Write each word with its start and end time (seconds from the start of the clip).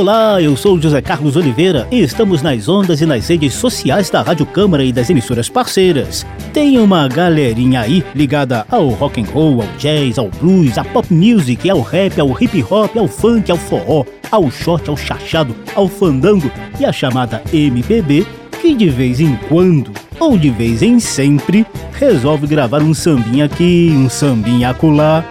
Olá, 0.00 0.40
eu 0.40 0.56
sou 0.56 0.80
José 0.80 1.02
Carlos 1.02 1.36
Oliveira 1.36 1.86
e 1.90 2.00
estamos 2.00 2.40
nas 2.40 2.70
ondas 2.70 3.02
e 3.02 3.06
nas 3.06 3.28
redes 3.28 3.52
sociais 3.52 4.08
da 4.08 4.22
Rádio 4.22 4.46
Câmara 4.46 4.82
e 4.82 4.90
das 4.90 5.10
emissoras 5.10 5.50
parceiras. 5.50 6.24
Tem 6.54 6.78
uma 6.78 7.06
galerinha 7.06 7.82
aí 7.82 8.02
ligada 8.14 8.64
ao 8.70 8.88
rock 8.88 9.20
and 9.20 9.26
roll, 9.26 9.60
ao 9.60 9.68
jazz, 9.76 10.18
ao 10.18 10.30
blues, 10.30 10.78
à 10.78 10.84
pop 10.84 11.12
music, 11.12 11.68
ao 11.68 11.82
rap, 11.82 12.18
ao 12.18 12.30
hip 12.40 12.64
hop, 12.70 12.96
ao 12.96 13.06
funk, 13.06 13.50
ao 13.50 13.58
forró, 13.58 14.06
ao 14.30 14.50
short, 14.50 14.88
ao 14.88 14.96
chachado, 14.96 15.54
ao 15.74 15.86
fandango 15.86 16.50
e 16.80 16.86
a 16.86 16.92
chamada 16.92 17.42
MPB, 17.52 18.26
que 18.58 18.74
de 18.74 18.88
vez 18.88 19.20
em 19.20 19.36
quando 19.50 19.92
ou 20.18 20.38
de 20.38 20.48
vez 20.48 20.82
em 20.82 20.98
sempre 20.98 21.66
resolve 21.92 22.46
gravar 22.46 22.82
um 22.82 22.94
sambinha 22.94 23.44
aqui, 23.44 23.92
um 23.94 24.08
sambinha 24.08 24.70
acolá. 24.70 25.22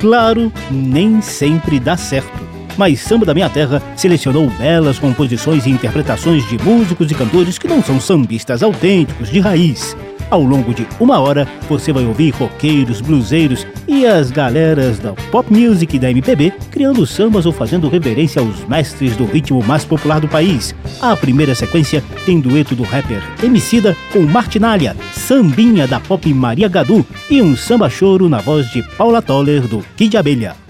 Claro, 0.00 0.50
nem 0.70 1.20
sempre 1.20 1.78
dá 1.78 1.98
certo 1.98 2.45
mas 2.76 3.00
Samba 3.00 3.26
da 3.26 3.34
Minha 3.34 3.48
Terra 3.50 3.82
selecionou 3.96 4.48
belas 4.50 4.98
composições 4.98 5.66
e 5.66 5.70
interpretações 5.70 6.48
de 6.48 6.58
músicos 6.62 7.10
e 7.10 7.14
cantores 7.14 7.58
que 7.58 7.68
não 7.68 7.82
são 7.82 8.00
sambistas 8.00 8.62
autênticos 8.62 9.30
de 9.30 9.40
raiz. 9.40 9.96
Ao 10.28 10.42
longo 10.42 10.74
de 10.74 10.86
uma 10.98 11.20
hora, 11.20 11.46
você 11.68 11.92
vai 11.92 12.04
ouvir 12.04 12.30
roqueiros, 12.30 13.00
bluseiros 13.00 13.64
e 13.86 14.04
as 14.04 14.30
galeras 14.30 14.98
da 14.98 15.12
pop 15.30 15.52
music 15.52 15.94
e 15.94 15.98
da 16.00 16.10
MPB 16.10 16.52
criando 16.70 17.06
sambas 17.06 17.46
ou 17.46 17.52
fazendo 17.52 17.88
reverência 17.88 18.42
aos 18.42 18.66
mestres 18.66 19.16
do 19.16 19.24
ritmo 19.24 19.62
mais 19.62 19.84
popular 19.84 20.20
do 20.20 20.26
país. 20.26 20.74
A 21.00 21.16
primeira 21.16 21.54
sequência 21.54 22.02
tem 22.24 22.40
dueto 22.40 22.74
do 22.74 22.82
rapper 22.82 23.22
Emicida 23.42 23.96
com 24.12 24.20
Martinalha, 24.22 24.96
sambinha 25.12 25.86
da 25.86 26.00
pop 26.00 26.32
Maria 26.34 26.68
Gadu 26.68 27.06
e 27.30 27.40
um 27.40 27.56
samba 27.56 27.88
choro 27.88 28.28
na 28.28 28.38
voz 28.38 28.68
de 28.70 28.82
Paula 28.82 29.22
Toller 29.22 29.62
do 29.68 29.84
Kid 29.96 30.16
Abelha. 30.16 30.65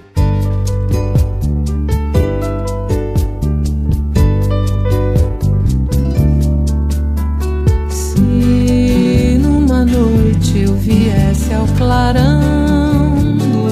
Clarão 11.76 12.40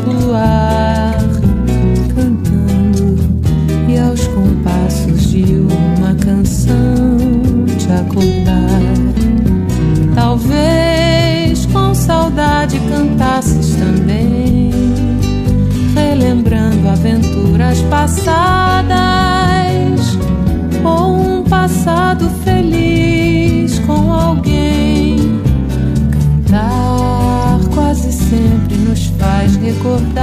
do 0.05 0.13
luar 0.13 1.17
cantando 2.15 3.17
e 3.89 3.99
aos 3.99 4.27
compassos 4.29 5.31
de 5.31 5.45
uma 5.45 6.15
canção 6.15 7.17
te 7.79 7.91
acordar. 7.93 8.81
Talvez 10.15 11.67
com 11.67 11.95
saudade 11.95 12.79
cantasses 12.89 13.75
também, 13.77 14.71
relembrando 15.95 16.89
aventuras 16.89 17.81
passadas 17.83 18.95
ou 20.85 21.39
um 21.39 21.45
passado 21.45 22.29
feliz 22.45 22.84
faz 29.85 30.14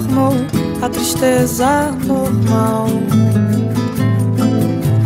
tornou 0.00 0.32
a 0.82 0.88
tristeza 0.88 1.90
normal. 2.06 2.86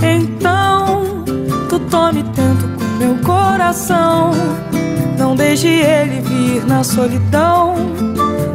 Então, 0.03 1.25
tu 1.69 1.79
tome 1.91 2.23
tento 2.23 2.69
com 2.79 2.99
meu 2.99 3.17
coração. 3.17 4.31
Não 5.19 5.35
deixe 5.35 5.69
ele 5.69 6.21
vir 6.21 6.67
na 6.67 6.85
solidão, 6.85 7.75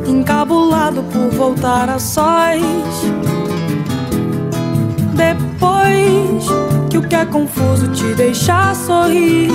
encabulado 0.06 1.04
por 1.04 1.30
voltar 1.32 1.90
a 1.90 2.00
sós. 2.00 2.62
Depois 5.14 6.46
que 6.90 6.98
o 6.98 7.02
que 7.02 7.16
é 7.16 7.26
confuso 7.26 7.88
te 7.90 8.14
deixar 8.16 8.76
sorrir, 8.76 9.50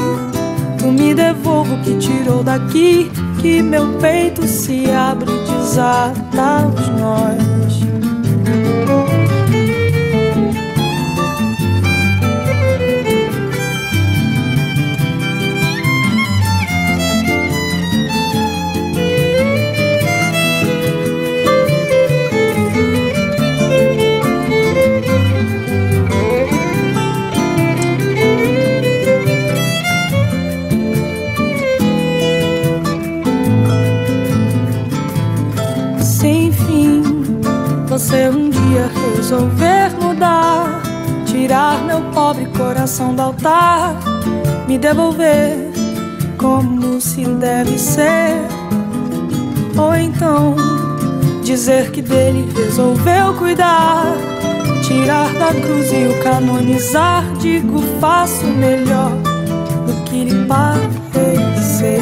tu 0.79 0.87
me 0.87 1.15
devolvo 1.15 1.75
o 1.75 1.81
que 1.83 1.97
tirou 1.97 2.43
daqui, 2.43 3.11
que 3.41 3.63
meu 3.63 3.87
peito 3.99 4.47
se 4.47 4.91
abre 4.91 5.34
desata 5.75 6.69
os 6.69 6.89
nós. 7.01 7.44
Devolver 44.95 45.57
como 46.39 47.01
se 47.01 47.25
deve 47.25 47.77
ser, 47.77 48.37
ou 49.77 49.93
então 49.97 50.55
dizer 51.43 51.91
que 51.91 52.01
dele 52.01 52.49
resolveu 52.55 53.35
cuidar, 53.35 54.15
tirar 54.87 55.33
da 55.35 55.49
cruz 55.49 55.91
e 55.93 56.07
o 56.07 56.23
canonizar, 56.23 57.25
digo 57.41 57.83
faço 58.01 58.47
melhor 58.47 59.11
do 59.85 60.05
que 60.05 60.25
lhe 60.25 60.47
parecer. 60.47 62.01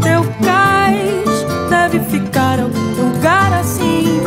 Teu 0.00 0.22
cais 0.44 1.70
deve 1.70 1.98
ficar 2.08 2.60
algum 2.60 3.02
lugar 3.02 3.52
assim 3.52 4.20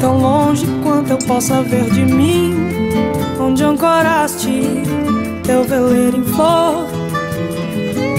tão 0.00 0.20
longe 0.20 0.66
quanto 0.82 1.12
eu 1.12 1.18
possa 1.18 1.62
ver 1.62 1.90
de 1.90 2.04
mim, 2.04 2.54
onde 3.40 3.64
ancoraste 3.64 4.82
teu 5.48 5.64
veleiro 5.64 6.18
em 6.18 6.24
flor. 6.24 6.86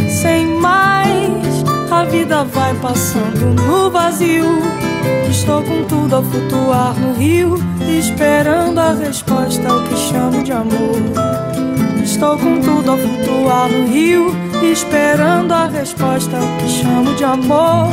Sem 0.10 0.48
mais, 0.48 1.64
a 1.92 2.04
vida 2.04 2.44
vai 2.44 2.74
passando 2.74 3.54
no 3.54 3.92
vazio. 3.92 4.48
Estou 5.30 5.62
com 5.62 5.84
tudo 5.84 6.16
a 6.16 6.24
flutuar 6.24 7.00
no 7.00 7.14
rio, 7.14 7.54
esperando 7.88 8.80
a 8.80 8.94
resposta 8.94 9.70
ao 9.70 9.84
que 9.84 9.96
chamo 9.96 10.44
de 10.44 10.52
amor. 10.52 10.98
Estou 12.04 12.36
com 12.36 12.60
tudo 12.62 12.94
a 12.94 12.98
flutuar 12.98 13.70
no 13.70 13.86
rio, 13.86 14.36
esperando 14.64 15.54
a 15.54 15.68
resposta 15.68 16.36
ao 16.36 16.58
que 16.58 16.68
chamo 16.68 17.14
de 17.14 17.24
amor. 17.24 17.90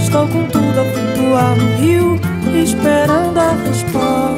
Estou 0.00 0.26
com 0.26 0.44
tudo 0.44 0.80
a 0.80 0.84
flutuar 0.84 1.54
no 1.54 1.76
rio 1.76 2.18
esperando 2.54 3.38
a 3.38 3.52
resposta. 3.52 4.37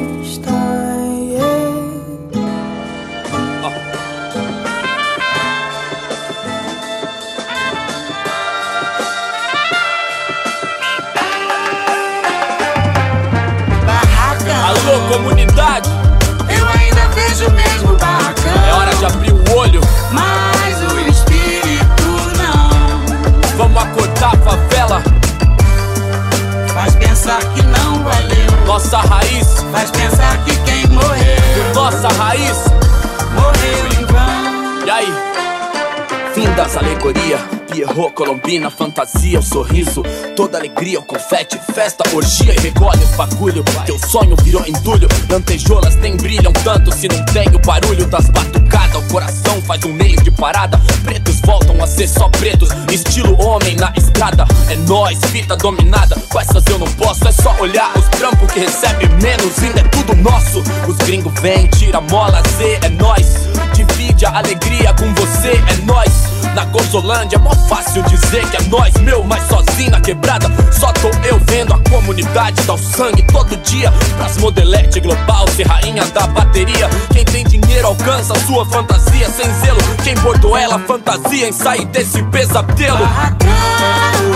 Colombina, 38.51 38.69
fantasia, 38.69 39.39
o 39.39 39.41
sorriso. 39.41 40.03
Toda 40.35 40.57
alegria, 40.57 40.99
o 40.99 41.03
confete, 41.03 41.57
festa, 41.73 42.03
orgia 42.13 42.53
e 42.53 42.59
recolhe 42.59 43.05
bagulho. 43.15 43.63
Teu 43.85 43.97
sonho 43.97 44.35
virou 44.43 44.61
entulho. 44.67 45.07
Lantejoulas 45.29 45.95
nem 45.95 46.17
brilham 46.17 46.51
tanto 46.51 46.93
se 46.93 47.07
não 47.07 47.23
tem 47.27 47.47
o 47.47 47.59
barulho 47.59 48.05
das 48.07 48.29
batucadas. 48.29 49.05
O 49.05 49.07
coração 49.07 49.61
faz 49.61 49.81
um 49.85 49.93
meio 49.93 50.21
de 50.21 50.31
parada. 50.31 50.77
Pretos 51.05 51.39
voltam 51.45 51.81
a 51.81 51.87
ser 51.87 52.09
só 52.09 52.27
pretos. 52.27 52.67
Estilo 52.91 53.41
homem 53.41 53.77
na 53.77 53.93
estrada. 53.95 54.45
É 54.69 54.75
nós, 54.85 55.17
fita 55.31 55.55
dominada. 55.55 56.17
Com 56.29 56.41
essas 56.41 56.65
eu 56.67 56.77
não 56.77 56.91
posso, 56.95 57.25
é 57.25 57.31
só 57.31 57.55
olhar 57.57 57.97
os 57.97 58.05
trampos 58.09 58.51
que 58.51 58.59
recebe 58.59 59.07
menos. 59.23 59.63
Ainda 59.63 59.79
é 59.79 59.83
tudo 59.83 60.13
nosso. 60.15 60.61
Os 60.89 60.97
gringos 60.97 61.33
vêm, 61.39 61.67
tira 61.67 62.01
mola, 62.01 62.43
Z, 62.57 62.79
é 62.81 62.89
nós. 62.89 63.47
Divide 63.73 64.25
a 64.25 64.39
alegria 64.39 64.93
com 64.95 65.13
você, 65.15 65.51
é 65.51 65.85
nós. 65.85 66.30
Na 66.53 66.65
Gozolândia 66.65 67.37
é 67.37 67.39
mó 67.39 67.51
fácil 67.69 68.03
dizer 68.03 68.45
que 68.49 68.57
é 68.57 68.61
nós, 68.67 68.93
meu, 68.95 69.23
mas 69.23 69.43
sozinho 69.47 69.91
na 69.91 70.01
quebrada. 70.01 70.47
Só 70.71 70.91
tô 70.93 71.09
eu 71.25 71.39
vendo 71.47 71.73
a 71.73 71.79
comunidade 71.89 72.61
dar 72.63 72.73
o 72.73 72.77
sangue 72.77 73.21
todo 73.23 73.55
dia. 73.57 73.91
Pras 74.17 74.37
modelete 74.37 74.99
global, 74.99 75.47
ser 75.55 75.67
rainha 75.67 76.03
da 76.05 76.27
bateria. 76.27 76.89
Quem 77.13 77.23
tem 77.23 77.45
dinheiro 77.45 77.87
alcança 77.87 78.33
sua 78.45 78.65
fantasia 78.65 79.29
sem 79.29 79.51
zelo. 79.61 79.79
Quem 80.03 80.15
bordou 80.15 80.57
ela 80.57 80.77
fantasia 80.79 81.47
em 81.47 81.53
sair 81.53 81.85
desse 81.85 82.21
pesadelo. 82.23 82.97
Barracão. 82.97 83.49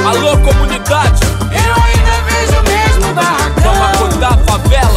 Alô, 0.08 0.38
comunidade, 0.38 1.20
Eu 1.52 1.74
ainda 1.84 2.22
vejo 2.30 2.62
mesmo 2.64 3.14
barracão. 3.14 3.64
vamos 3.64 3.96
acordar 3.96 4.34
a 4.34 4.38
favela. 4.38 4.95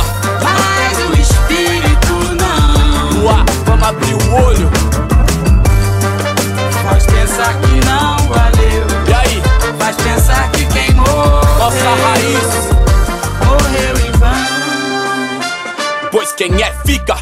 Nossa 11.89 12.03
raiz. 12.03 12.69
morreu 13.47 13.97
em 14.07 14.13
vão. 14.19 14.31
Pois 16.11 16.33
quem 16.33 16.63
é 16.63 16.73
fica 16.85 17.17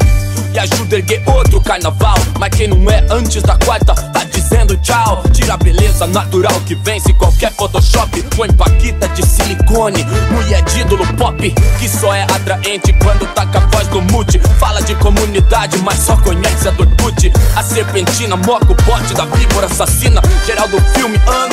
e 0.53 0.59
ajuda 0.59 0.95
a 0.95 0.99
erguer 0.99 1.23
outro 1.27 1.61
carnaval. 1.61 2.17
Mas 2.39 2.49
quem 2.55 2.67
não 2.67 2.89
é 2.89 3.05
antes 3.09 3.41
da 3.43 3.57
quarta 3.57 3.93
tá 3.93 4.23
dizendo 4.25 4.75
tchau. 4.77 5.23
Tira 5.33 5.53
a 5.53 5.57
beleza 5.57 6.07
natural 6.07 6.53
que 6.65 6.75
vence 6.75 7.13
qualquer 7.13 7.51
Photoshop. 7.53 8.21
Põe 8.35 8.51
paquita 8.53 9.07
de 9.09 9.25
silicone, 9.25 10.05
mulher 10.31 10.61
de 10.63 10.81
ídolo 10.81 11.05
pop. 11.13 11.55
Que 11.79 11.89
só 11.89 12.13
é 12.13 12.23
atraente 12.23 12.93
quando 13.03 13.27
com 13.27 13.57
a 13.57 13.61
voz 13.67 13.87
no 13.89 14.01
mute. 14.01 14.39
Fala 14.59 14.81
de 14.81 14.95
comunidade, 14.95 15.77
mas 15.79 15.99
só 15.99 16.17
conhece 16.17 16.67
a 16.67 16.71
Dortmund. 16.71 17.31
A 17.55 17.63
serpentina, 17.63 18.35
moca 18.35 18.71
o 18.71 18.75
bote 18.75 19.13
da 19.13 19.25
víbora 19.25 19.67
assassina. 19.67 20.21
Geral 20.45 20.67
do 20.67 20.81
filme, 20.93 21.17
anos 21.27 21.46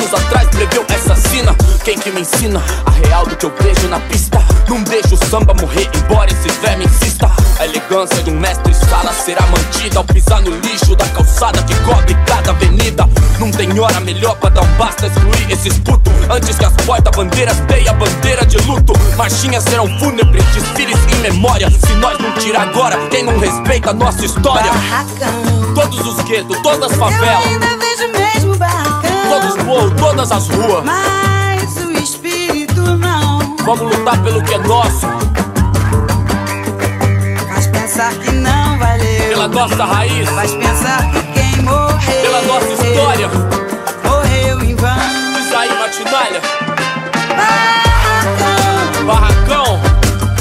Quem 1.85 1.99
que 1.99 2.09
me 2.09 2.21
ensina 2.21 2.63
a 2.83 2.89
real 2.89 3.27
do 3.27 3.35
que 3.35 3.45
eu 3.45 3.53
vejo 3.61 3.87
na 3.87 3.99
pista? 3.99 4.39
Não 4.67 4.81
deixa 4.81 5.13
o 5.13 5.25
samba 5.29 5.53
morrer, 5.53 5.87
embora 5.95 6.31
esse 6.31 6.49
verme 6.59 6.85
insista. 6.85 7.29
A 7.59 7.65
elegância 7.65 8.23
de 8.23 8.31
um 8.31 8.39
mestre 8.39 8.73
sala 8.73 9.13
será 9.13 9.41
mantida 9.45 9.99
ao 9.99 10.03
pisar 10.03 10.41
no 10.41 10.49
lixo 10.61 10.95
da 10.95 11.05
calçada 11.09 11.61
que 11.61 11.75
cobre 11.81 12.15
cada 12.25 12.49
avenida. 12.49 13.07
Não 13.39 13.51
tem 13.51 13.79
hora 13.79 13.99
melhor 13.99 14.35
pra 14.37 14.49
dar 14.49 14.63
um 14.63 14.77
basta, 14.77 15.05
excluir 15.05 15.51
esses 15.51 15.77
putos. 15.77 16.11
Antes 16.27 16.57
que 16.57 16.65
as 16.65 16.73
porta-bandeiras 16.87 17.57
deem 17.67 17.87
a 17.87 17.93
bandeira 17.93 18.43
de 18.47 18.57
luto. 18.65 18.93
Marchinhas 19.15 19.63
serão 19.65 19.87
fúnebres, 19.99 20.43
desfiles 20.55 20.97
em 21.13 21.21
memória. 21.21 21.69
Se 21.69 21.93
nós 21.97 22.17
não 22.17 22.31
tirar 22.39 22.63
agora, 22.63 22.97
quem 23.11 23.23
não 23.23 23.37
respeita 23.37 23.91
a 23.91 23.93
nossa 23.93 24.25
história? 24.25 24.71
Barracão. 24.71 25.73
Todos 25.75 25.99
os 25.99 26.23
guetos, 26.23 26.57
todas 26.63 26.83
as 26.85 26.91
Eu 26.93 26.97
favelas, 26.97 27.45
ainda 27.45 27.67
vejo 27.77 28.11
mesmo 28.11 28.55
barracão. 28.57 29.29
todos 29.29 29.55
os 29.55 29.63
morros, 29.63 29.93
todas 29.99 30.31
as 30.31 30.47
ruas. 30.47 30.83
Mas. 30.83 31.44
Vamos 33.65 33.81
lutar 33.97 34.17
pelo 34.23 34.41
que 34.43 34.53
é 34.53 34.57
nosso, 34.59 35.07
Faz 37.49 37.67
pensar 37.67 38.13
que 38.13 38.31
não 38.31 38.77
valeu. 38.77 39.29
pela 39.29 39.47
nossa 39.47 39.85
raiz, 39.85 40.29
Faz 40.29 40.51
pensar 40.53 41.09
que 41.11 41.21
quem 41.33 41.61
morreu. 41.63 42.21
pela 42.21 42.41
nossa 42.43 42.67
história. 42.87 43.27
Morreu 44.03 44.61
em 44.63 44.75
vão. 44.75 44.95
Diz 45.35 45.53
aí, 45.53 45.69
Matinalha, 45.79 46.41
Barracão. 49.05 49.05
barracão, 49.05 49.81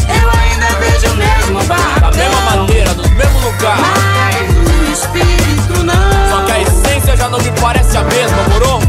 Eu 0.08 0.30
ainda 0.30 0.66
vejo 0.80 1.12
o 1.12 1.16
mesmo 1.16 1.58
da 1.60 1.74
barracão. 1.74 2.10
mesma 2.12 2.40
maneira, 2.56 2.94
no 2.94 3.08
mesmo 3.08 3.40
lugar. 3.40 3.76
Mas 3.78 4.88
o 4.88 4.92
espírito 4.92 5.82
não. 5.84 6.30
Só 6.30 6.44
que 6.44 6.52
a 6.52 6.60
essência 6.60 7.16
já 7.16 7.28
não 7.28 7.38
me 7.38 7.50
parece 7.60 7.96
a 7.96 8.02
mesma, 8.04 8.36
moro? 8.50 8.84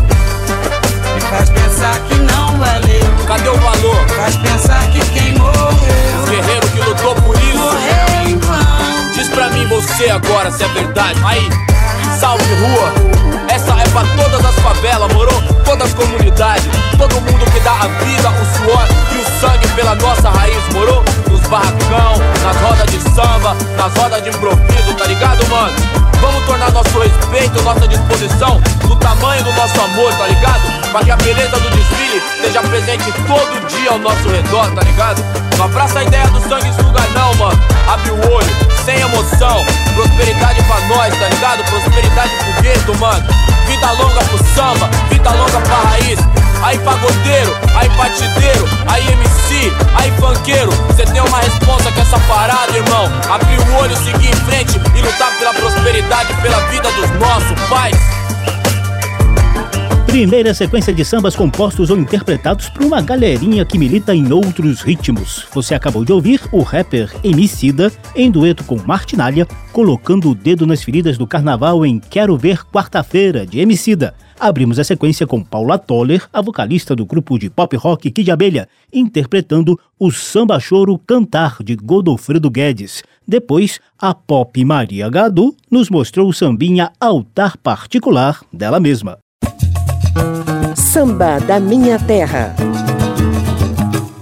Cadê 3.35 3.49
o 3.49 3.57
valor? 3.57 4.07
Faz 4.15 4.37
pensar 4.37 4.87
que 4.91 4.99
quem 5.09 5.33
morreu. 5.33 6.23
O 6.23 6.29
guerreiro 6.29 6.67
que 6.69 6.79
lutou 6.79 7.15
por 7.15 7.35
isso. 7.37 7.57
Morreu 7.57 8.29
em 8.29 8.37
vão. 8.39 9.11
Diz 9.13 9.27
pra 9.27 9.49
mim 9.49 9.67
você 9.67 10.09
agora 10.09 10.49
se 10.49 10.63
é 10.63 10.67
verdade. 10.69 11.19
Aí, 11.21 11.49
salve 12.17 12.45
rua. 12.53 12.93
Essa 13.49 13.73
é 13.73 13.87
pra 13.89 14.03
todas 14.15 14.45
as 14.45 14.55
favelas, 14.59 15.11
morou? 15.11 15.41
Todas 15.65 15.87
as 15.87 15.93
comunidades. 15.93 16.65
Todo 16.97 17.13
mundo 17.15 17.51
que 17.51 17.59
dá 17.59 17.73
a 17.73 17.87
vida, 18.05 18.29
o 18.29 18.45
suor 18.57 18.87
e 19.11 19.17
o 19.17 19.41
sangue 19.41 19.67
pela 19.75 19.95
nossa 19.95 20.29
raiz, 20.29 20.73
morou? 20.73 21.03
Nos 21.29 21.41
barracão, 21.41 22.13
nas 22.41 22.55
rodas 22.61 22.89
de 22.89 23.01
samba, 23.01 23.53
nas 23.75 23.93
rodas 23.97 24.23
de 24.23 24.29
improviso, 24.29 24.93
tá 24.97 25.07
ligado, 25.07 25.45
mano? 25.49 26.04
Vamos 26.25 26.43
tornar 26.47 26.71
nosso 26.71 26.97
respeito, 26.97 27.61
nossa 27.61 27.87
disposição 27.87 28.59
do 28.87 28.95
tamanho 28.95 29.43
do 29.43 29.53
nosso 29.53 29.79
amor, 29.79 30.11
tá 30.15 30.25
ligado? 30.25 30.89
Pra 30.91 31.03
que 31.03 31.11
a 31.11 31.15
beleza 31.17 31.59
do 31.59 31.69
desfile 31.69 32.17
esteja 32.17 32.61
presente 32.63 33.13
todo 33.27 33.67
dia 33.67 33.91
ao 33.91 33.99
nosso 33.99 34.27
redor, 34.29 34.71
tá 34.71 34.81
ligado? 34.81 35.23
Não 35.55 35.65
abraça 35.65 35.99
a 35.99 36.03
ideia 36.03 36.25
do 36.29 36.39
sangue 36.49 36.73
sugar 36.73 37.07
não, 37.11 37.35
mano 37.35 37.61
Abre 37.87 38.09
o 38.09 38.33
olho, 38.33 38.49
sem 38.83 38.99
emoção 38.99 39.63
Prosperidade 39.93 40.63
pra 40.63 40.79
nós, 40.87 41.15
tá 41.15 41.29
ligado? 41.29 41.63
Prosperidade 41.69 42.31
pro 42.37 42.61
gueto, 42.63 42.97
mano 42.97 43.23
Vida 43.67 43.91
longa 43.91 44.23
pro 44.25 44.37
samba, 44.55 44.89
vida 45.09 45.29
longa 45.29 45.61
pra 45.61 45.75
raiz 45.75 46.19
Aí 46.63 46.79
pagodeiro, 46.79 47.55
aí 47.75 47.89
batideiro, 47.89 48.67
aí 48.87 49.07
MC, 49.11 49.71
aí 49.93 50.11
funkeiro 50.19 50.71
Uma 51.35 51.43
resposta 51.43 51.91
com 51.91 51.99
essa 51.99 52.17
parada, 52.29 52.77
irmão. 52.77 53.11
Abrir 53.29 53.59
o 53.59 53.75
olho, 53.75 53.93
seguir 53.97 54.29
em 54.29 54.45
frente 54.45 54.79
e 54.95 55.01
lutar 55.01 55.37
pela 55.37 55.53
prosperidade, 55.53 56.33
pela 56.41 56.61
vida 56.67 56.89
dos 56.93 57.09
nossos 57.19 57.59
pais 57.67 58.24
Primeira 60.15 60.53
sequência 60.53 60.93
de 60.93 61.03
sambas 61.03 61.35
compostos 61.35 61.89
ou 61.89 61.97
interpretados 61.97 62.69
por 62.69 62.83
uma 62.83 63.01
galerinha 63.01 63.65
que 63.65 63.77
milita 63.77 64.15
em 64.15 64.31
outros 64.31 64.79
ritmos. 64.79 65.45
Você 65.53 65.75
acabou 65.75 66.05
de 66.05 66.13
ouvir 66.13 66.39
o 66.53 66.61
rapper 66.61 67.13
Emicida 67.21 67.91
em 68.15 68.31
dueto 68.31 68.63
com 68.63 68.77
Martinalha, 68.77 69.45
colocando 69.73 70.29
o 70.29 70.33
dedo 70.33 70.65
nas 70.65 70.81
feridas 70.81 71.17
do 71.17 71.27
carnaval 71.27 71.85
em 71.85 71.99
Quero 71.99 72.37
Ver 72.37 72.63
Quarta-feira, 72.63 73.45
de 73.45 73.59
Emicida. 73.59 74.15
Abrimos 74.39 74.79
a 74.79 74.85
sequência 74.85 75.27
com 75.27 75.43
Paula 75.43 75.77
Toller, 75.77 76.25
a 76.31 76.41
vocalista 76.41 76.95
do 76.95 77.05
grupo 77.05 77.37
de 77.37 77.49
pop 77.49 77.75
rock 77.75 78.09
Kid 78.09 78.31
Abelha, 78.31 78.69
interpretando 78.93 79.77
o 79.99 80.11
samba 80.11 80.61
choro 80.61 80.97
Cantar, 80.97 81.57
de 81.61 81.75
Godofredo 81.75 82.49
Guedes. 82.49 83.03
Depois, 83.27 83.81
a 83.99 84.13
pop 84.13 84.63
Maria 84.63 85.09
Gadu 85.09 85.53
nos 85.69 85.89
mostrou 85.89 86.29
o 86.29 86.33
sambinha 86.33 86.89
Altar 87.01 87.57
Particular 87.57 88.39
dela 88.53 88.79
mesma. 88.79 89.24
Samba 90.95 91.39
da 91.41 91.59
Minha 91.59 91.99
Terra. 91.99 92.55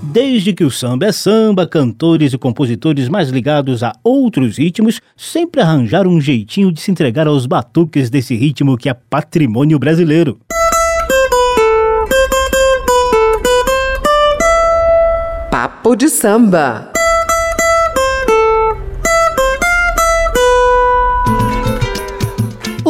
Desde 0.01 0.53
que 0.53 0.63
o 0.63 0.71
samba 0.71 1.05
é 1.05 1.11
samba, 1.11 1.67
cantores 1.67 2.33
e 2.33 2.37
compositores 2.39 3.07
mais 3.07 3.29
ligados 3.29 3.83
a 3.83 3.93
outros 4.03 4.57
ritmos 4.57 4.99
sempre 5.15 5.61
arranjaram 5.61 6.09
um 6.09 6.19
jeitinho 6.19 6.71
de 6.71 6.81
se 6.81 6.89
entregar 6.89 7.27
aos 7.27 7.45
batuques 7.45 8.09
desse 8.09 8.35
ritmo 8.35 8.75
que 8.75 8.89
é 8.89 8.93
patrimônio 8.95 9.77
brasileiro. 9.77 10.39
Papo 15.51 15.95
de 15.95 16.09
samba. 16.09 16.92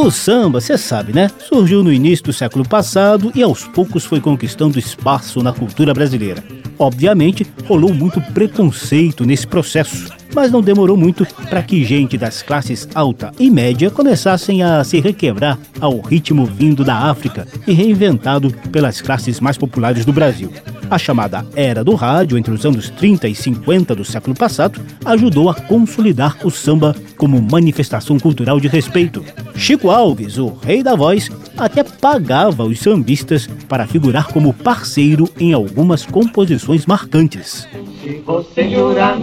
O 0.04 0.12
samba, 0.12 0.60
você 0.60 0.78
sabe, 0.78 1.14
né? 1.14 1.32
Surgiu 1.48 1.82
no 1.82 1.90
início 1.90 2.26
do 2.26 2.34
século 2.34 2.68
passado 2.68 3.32
e 3.34 3.42
aos 3.42 3.64
poucos 3.64 4.04
foi 4.04 4.20
conquistando 4.20 4.78
espaço 4.78 5.42
na 5.42 5.54
cultura 5.54 5.94
brasileira. 5.94 6.44
Obviamente, 6.84 7.48
rolou 7.66 7.94
muito 7.94 8.20
preconceito 8.20 9.24
nesse 9.24 9.48
processo, 9.48 10.10
mas 10.36 10.52
não 10.52 10.62
demorou 10.62 10.98
muito 10.98 11.26
para 11.50 11.64
que 11.64 11.82
gente 11.86 12.18
das 12.18 12.42
classes 12.42 12.90
alta 12.94 13.32
e 13.40 13.50
média 13.50 13.90
começassem 13.90 14.62
a 14.62 14.84
se 14.84 15.00
requebrar 15.00 15.58
ao 15.80 16.02
ritmo 16.02 16.46
vindo 16.46 16.84
da 16.84 17.10
África 17.10 17.48
e 17.66 17.72
reinventado 17.72 18.52
pelas 18.70 19.00
classes 19.00 19.40
mais 19.40 19.58
populares 19.58 20.04
do 20.04 20.12
Brasil. 20.12 20.52
A 20.90 20.98
chamada 20.98 21.46
Era 21.56 21.86
do 21.86 21.96
Rádio, 21.96 22.38
entre 22.38 22.54
os 22.54 22.66
anos 22.66 22.90
30 22.90 23.30
e 23.30 23.34
50 23.34 23.96
do 23.96 24.04
século 24.04 24.36
passado, 24.36 24.82
ajudou 25.06 25.50
a 25.50 25.56
consolidar 25.56 26.38
o 26.44 26.52
samba 26.52 26.94
como 27.18 27.42
manifestação 27.42 28.20
cultural 28.20 28.60
de 28.60 28.68
respeito. 28.68 29.24
Chico 29.56 29.90
Alves, 29.90 30.38
o 30.38 30.50
rei 30.62 30.84
da 30.84 30.96
voz, 30.96 31.30
até 31.58 31.84
pagava 31.84 32.64
os 32.64 32.80
sambistas 32.80 33.48
para 33.68 33.88
figurar 33.88 34.28
como 34.28 34.54
parceiro 34.54 35.30
em 35.40 35.54
algumas 35.54 36.06
composições 36.06 36.73
marcantes. 36.86 37.68
Se 38.02 38.22
você 38.26 38.70
jurar 38.70 39.18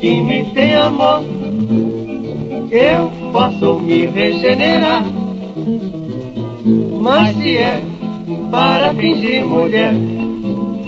que 0.00 0.20
me 0.20 0.44
tem 0.52 0.74
amor, 0.74 1.22
eu 2.70 3.10
posso 3.32 3.80
me 3.80 4.06
regenerar. 4.06 5.04
Mas 7.00 7.36
se 7.36 7.56
é 7.56 7.82
para 8.50 8.92
fingir 8.94 9.44
mulher, 9.44 9.94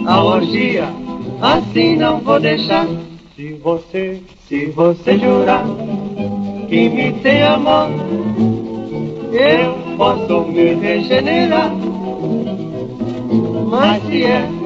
a 0.07 0.23
orgia, 0.23 0.89
assim 1.41 1.97
não 1.97 2.19
vou 2.19 2.41
deixar. 2.41 2.87
Se 3.37 3.55
você, 3.55 4.21
se 4.49 4.67
você 4.67 5.19
jurar 5.19 5.65
que 6.69 6.89
me 6.89 7.13
tem 7.15 7.43
amor, 7.43 7.89
eu 9.33 9.97
posso 9.97 10.43
me 10.43 10.75
regenerar. 10.75 11.71
Mas 13.71 14.03
se 14.05 14.25
é 14.25 14.62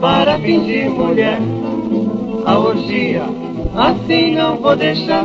para 0.00 0.38
fingir 0.38 0.90
mulher, 0.90 1.38
a 2.44 2.58
orgia, 2.58 3.22
assim 3.74 4.34
não 4.34 4.56
vou 4.56 4.76
deixar. 4.76 5.24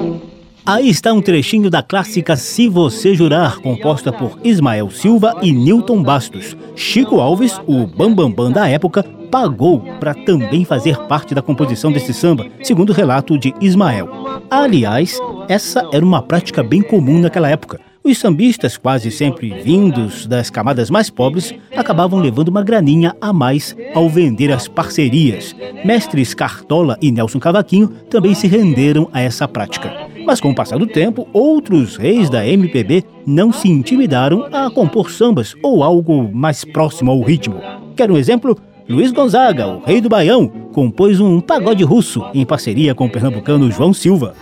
Aí 0.66 0.90
está 0.90 1.12
um 1.12 1.22
trechinho 1.22 1.70
da 1.70 1.82
clássica 1.82 2.36
Se 2.36 2.68
Você 2.68 3.16
Jurar, 3.16 3.60
composta 3.60 4.12
por 4.12 4.38
Ismael 4.44 4.90
Silva 4.92 5.36
e 5.42 5.52
Newton 5.52 6.04
Bastos. 6.04 6.56
Chico 6.76 7.20
Alves, 7.20 7.60
o 7.66 7.88
bambambam 7.88 8.30
bam, 8.30 8.32
bam 8.32 8.52
da 8.52 8.68
época, 8.68 9.04
pagou 9.32 9.80
para 10.00 10.14
também 10.14 10.66
fazer 10.66 10.98
parte 11.08 11.34
da 11.34 11.42
composição 11.42 11.92
desse 11.92 12.14
samba, 12.14 12.46
segundo 12.62 12.92
o 12.92 12.94
relato 12.94 13.38
de 13.38 13.54
Ismael. 13.60 14.10
Aliás, 14.50 15.18
essa 15.48 15.88
era 15.92 16.06
uma 16.06 16.22
prática 16.22 16.62
bem 16.62 16.82
comum 16.82 17.20
naquela 17.20 17.50
época. 17.50 17.89
Os 18.02 18.18
sambistas, 18.18 18.78
quase 18.78 19.12
sempre 19.12 19.50
vindos 19.62 20.26
das 20.26 20.50
camadas 20.50 20.90
mais 20.90 21.10
pobres, 21.10 21.54
acabavam 21.76 22.20
levando 22.20 22.48
uma 22.48 22.64
graninha 22.64 23.16
a 23.20 23.34
mais 23.34 23.76
ao 23.94 24.08
vender 24.10 24.52
as 24.52 24.68
parcerias. 24.68 25.54
Mestres 25.84 26.34
Cartola 26.34 26.98
e 27.02 27.12
Nelson 27.12 27.40
Cavaquinho 27.40 27.90
também 28.10 28.34
se 28.34 28.48
renderam 28.48 29.10
a 29.12 29.22
essa 29.22 29.48
prática. 29.48 29.92
Mas 30.26 30.40
com 30.40 30.52
o 30.52 30.56
passar 30.56 30.80
do 30.80 30.88
tempo, 30.88 31.28
outros 31.34 31.98
reis 31.98 32.30
da 32.30 32.48
MPB 32.48 33.04
não 33.26 33.52
se 33.52 33.68
intimidaram 33.68 34.48
a 34.52 34.72
compor 34.72 35.12
sambas 35.12 35.54
ou 35.62 35.84
algo 35.84 36.30
mais 36.34 36.64
próximo 36.64 37.12
ao 37.12 37.22
ritmo. 37.22 37.62
Quer 37.96 38.10
um 38.10 38.18
exemplo? 38.18 38.58
Luiz 38.88 39.12
Gonzaga, 39.12 39.68
o 39.68 39.84
rei 39.84 40.02
do 40.02 40.10
Baião, 40.10 40.48
compôs 40.72 41.20
um 41.20 41.40
pagode 41.40 41.84
russo 41.84 42.26
em 42.34 42.46
parceria 42.46 42.96
com 42.96 43.06
o 43.06 43.10
pernambucano 43.10 43.70
João 43.70 43.94
Silva. 43.94 44.34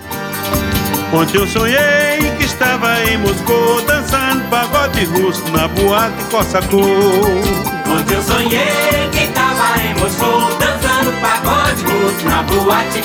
Ontem 1.14 1.38
eu 1.38 1.48
sonhei 1.48 1.78
que 2.38 2.44
estava 2.44 2.87
Moscou 3.20 3.82
dançando 3.82 4.44
pagode 4.50 5.06
russo 5.06 5.44
na 5.52 5.68
boate 5.68 6.24
Cossacô. 6.32 6.78
Ontem 6.78 8.16
eu 8.16 8.22
sonhei 8.22 9.10
que 9.12 9.24
estava 9.24 9.82
em 9.82 9.94
Moscou 9.96 10.57
na 12.26 12.44
boate. 12.44 12.98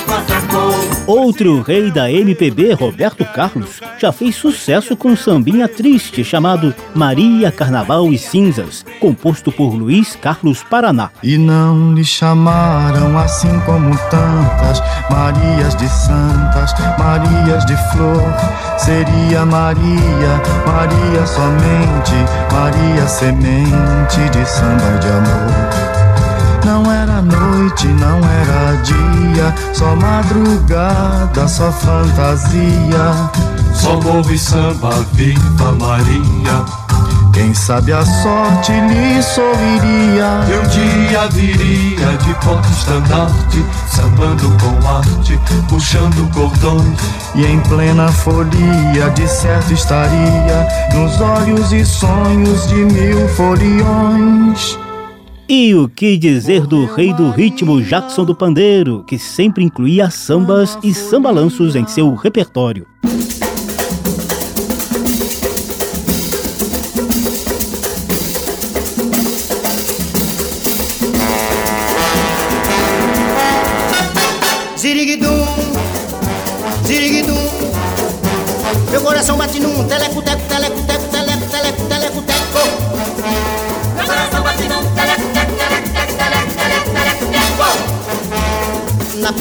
Outro 1.05 1.61
rei 1.61 1.91
da 1.91 2.09
MPB, 2.09 2.73
Roberto 2.73 3.25
Carlos, 3.25 3.81
já 3.99 4.11
fez 4.11 4.35
sucesso 4.35 4.95
com 4.95 5.09
um 5.09 5.17
sambinha 5.17 5.67
triste 5.67 6.23
chamado 6.23 6.73
Maria, 6.95 7.51
Carnaval 7.51 8.07
e 8.11 8.17
Cinzas, 8.17 8.85
composto 8.99 9.51
por 9.51 9.73
Luiz 9.73 10.15
Carlos 10.15 10.63
Paraná. 10.63 11.09
E 11.21 11.37
não 11.37 11.93
lhe 11.93 12.05
chamaram 12.05 13.17
assim 13.17 13.59
como 13.65 13.97
tantas 14.09 14.81
Marias 15.09 15.75
de 15.75 15.89
Santas, 15.89 16.73
Marias 16.97 17.65
de 17.65 17.75
Flor. 17.91 18.23
Seria 18.77 19.45
Maria, 19.45 20.41
Maria 20.65 21.25
somente, 21.25 22.15
Maria 22.51 23.07
semente 23.07 24.29
de 24.31 24.45
samba 24.45 24.95
e 24.95 24.99
de 24.99 25.07
amor. 25.07 25.93
Não 26.65 26.92
era 27.13 27.21
noite, 27.21 27.87
não 27.87 28.17
era 28.17 28.81
dia, 28.81 29.53
só 29.73 29.95
madrugada, 29.95 31.47
só 31.47 31.71
fantasia. 31.71 33.29
Só 33.73 33.99
morro 34.01 34.31
e 34.31 34.37
samba, 34.37 34.89
viva 35.13 35.71
Maria. 35.73 36.65
Quem 37.33 37.53
sabe 37.53 37.91
a 37.91 38.05
sorte 38.05 38.71
lhe 38.71 39.21
sorriria. 39.21 40.41
E 40.47 40.59
um 40.59 40.67
dia 40.69 41.27
viria 41.29 42.17
de 42.17 42.33
porta-estandarte, 42.45 43.65
sambando 43.87 44.55
com 44.59 44.87
arte, 44.87 45.39
puxando 45.67 46.31
cordões. 46.31 46.99
E 47.35 47.45
em 47.45 47.59
plena 47.61 48.07
folia, 48.07 49.09
de 49.15 49.27
certo 49.27 49.73
estaria, 49.73 50.67
nos 50.93 51.19
olhos 51.19 51.71
e 51.73 51.83
sonhos 51.83 52.67
de 52.67 52.85
mil 52.85 53.27
foliões. 53.29 54.82
E 55.47 55.75
o 55.75 55.89
que 55.89 56.15
dizer 56.17 56.65
do 56.65 56.85
rei 56.85 57.13
do 57.13 57.29
ritmo 57.29 57.81
Jackson 57.81 58.23
do 58.23 58.33
Pandeiro, 58.33 59.03
que 59.05 59.19
sempre 59.19 59.61
incluía 59.61 60.09
sambas 60.09 60.77
e 60.81 60.93
sambalanços 60.93 61.75
em 61.75 61.85
seu 61.85 62.15
repertório. 62.15 62.87
Ziriguidum, 74.77 75.45
ziriguidum, 76.85 77.49
meu 78.89 79.01
coração 79.01 79.37
bate 79.37 79.59
num 79.59 79.83
teleco 79.87 80.22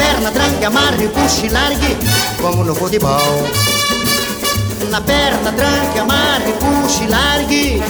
perna, 0.02 0.32
tranque, 0.32 0.64
amarre, 0.64 1.08
puxe, 1.08 1.48
largue, 1.48 1.96
como 2.40 2.64
no 2.64 2.74
futebol. 2.74 3.46
Na 4.90 5.00
perna, 5.00 5.52
tranque, 5.52 5.98
amarre, 5.98 6.52
puxe, 6.60 7.06
largue, 7.06 7.82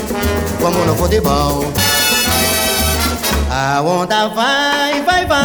como 0.61 0.85
no 0.85 0.95
futebol. 0.95 1.65
A 3.51 3.81
onda 3.81 4.29
vai, 4.29 5.01
vai, 5.03 5.27
vai. 5.27 5.41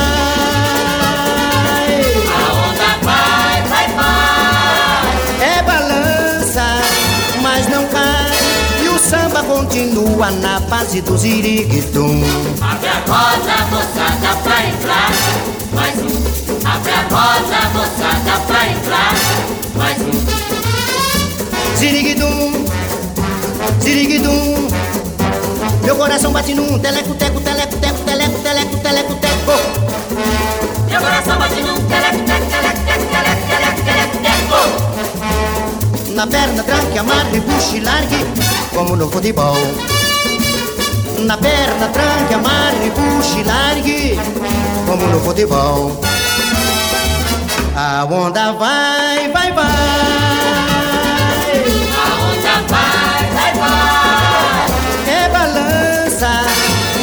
A 2.35 2.49
onda 2.65 2.89
vai, 3.07 3.61
vai, 3.71 3.87
vai. 3.99 5.13
É 5.55 5.63
balança, 5.63 6.65
mas 7.41 7.69
não 7.69 7.85
cai. 7.87 8.37
E 8.83 8.89
o 8.89 8.99
samba 8.99 9.41
continua 9.43 10.31
na 10.31 10.59
base 10.59 11.01
do 11.01 11.17
ziriguitum. 11.17 12.21
Abre 12.61 12.89
a 12.89 12.99
roda, 13.07 13.55
moçada, 13.71 14.35
pra 14.43 14.65
entrar. 14.65 15.11
Mais 15.73 15.97
um. 15.99 16.46
Abre 16.77 16.91
a 16.91 17.01
roda, 17.09 17.59
moçada, 17.73 18.39
pra 18.45 18.67
entrar. 18.69 19.15
Mais 19.75 19.97
um. 19.99 20.11
Ziriguidum, 21.75 22.65
ziriguidum. 23.81 24.67
Meu 25.83 25.95
coração 25.95 26.31
bate 26.31 26.53
num 26.53 26.77
teleco, 26.77 27.15
teco, 27.15 27.41
teleco, 27.41 27.77
teco, 27.77 27.97
teleco, 28.05 28.39
teleco, 28.43 28.77
teleco, 28.77 29.15
teco. 29.15 29.53
Meu 30.87 31.01
coração 31.01 31.39
bate 31.39 31.61
num 31.61 31.81
teleco, 31.87 32.19
teco, 32.19 32.45
teleco, 32.45 32.79
teco, 32.85 33.05
teleco, 33.09 33.47
teleco, 33.47 33.81
teleco, 33.81 34.17
teco. 34.21 36.13
Na 36.13 36.27
perna, 36.27 36.61
tranque, 36.61 36.99
amarre, 36.99 37.41
puxe, 37.41 37.79
largue, 37.79 38.23
como 38.75 38.95
no 38.95 39.09
futebol. 39.09 39.57
Na 41.17 41.35
perna, 41.35 41.87
tranque, 41.87 42.33
amarre, 42.35 42.91
puxe, 42.91 43.43
largue, 43.43 44.19
como 44.85 45.07
no 45.07 45.19
futebol. 45.19 45.99
A 47.75 48.05
onda 48.05 48.53
vai, 48.53 49.29
vai, 49.31 49.51
vai. 49.51 49.65
A 51.91 52.05
onda 52.23 52.61
vai, 52.69 53.25
vai, 53.33 53.53
vai. 53.55 54.67
É 55.11 55.29
balança, 55.29 56.29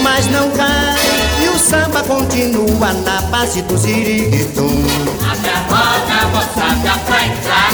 mas 0.03 0.27
não 0.29 0.49
cai. 0.53 0.95
E 1.43 1.49
o 1.49 1.59
samba 1.59 2.03
continua 2.05 2.93
na 2.93 3.21
base 3.23 3.63
do 3.63 3.77
ziriguitum. 3.77 4.85
Abre 5.29 5.51
a 5.51 5.59
roda, 5.69 6.27
moçada, 6.29 6.99
pra 7.05 7.27
entrar. 7.27 7.71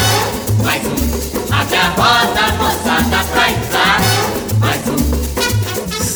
Mais 0.64 0.82
um. 0.86 1.54
Abre 1.54 1.76
a 1.76 1.88
roda, 1.96 2.52
moçada, 2.58 3.24
pra 3.32 3.50
entrar. 3.50 4.09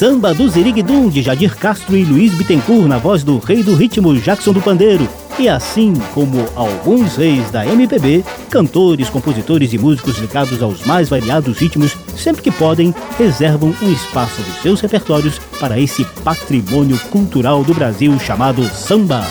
Samba 0.05 0.35
do 0.35 0.47
Ziriguidum 0.51 1.09
de 1.09 1.23
Jadir 1.23 1.57
Castro 1.57 1.97
e 1.97 2.05
Luiz 2.05 2.35
Bittencourt 2.35 2.87
na 2.87 2.99
voz 2.99 3.25
do 3.25 3.39
rei 3.39 3.63
do 3.63 3.75
ritmo 3.75 4.15
Jackson 4.15 4.53
do 4.53 4.61
Pandeiro. 4.61 5.09
E 5.39 5.49
assim 5.49 5.95
como 6.13 6.45
alguns 6.55 7.17
reis 7.17 7.51
da 7.51 7.65
MPB, 7.65 8.23
cantores, 8.51 9.09
compositores 9.09 9.73
e 9.73 9.79
músicos 9.79 10.19
ligados 10.19 10.63
aos 10.63 10.85
mais 10.85 11.09
variados 11.09 11.57
ritmos, 11.57 11.97
sempre 12.15 12.43
que 12.43 12.51
podem, 12.51 12.95
reservam 13.17 13.75
um 13.81 13.91
espaço 13.91 14.43
dos 14.43 14.61
seus 14.61 14.79
repertórios 14.83 15.39
para 15.59 15.81
esse 15.81 16.05
patrimônio 16.23 16.99
cultural 17.09 17.65
do 17.65 17.73
Brasil 17.73 18.21
chamado 18.21 18.63
samba. 18.75 19.27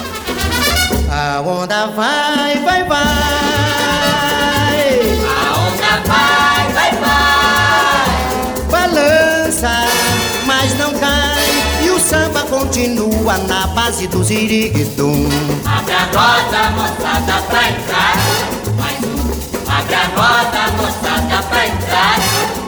A 1.12 1.40
onda 1.40 1.86
vai, 1.86 2.58
vai, 2.64 2.84
vai. 2.86 3.73
Continua 13.24 13.38
na 13.48 13.68
base 13.68 14.06
do 14.08 14.22
ziriguidum. 14.24 15.30
Abre 15.66 15.94
a 15.94 16.06
roda, 16.06 16.70
moçada, 16.72 17.42
pra 17.44 17.70
entrar. 17.70 18.18
Mais 18.78 19.00
um. 19.04 19.72
Abre 19.72 19.96
a 19.96 20.04
roda, 20.08 20.72
moçada, 20.78 21.44
pra 21.44 21.68
entrar. 21.68 22.20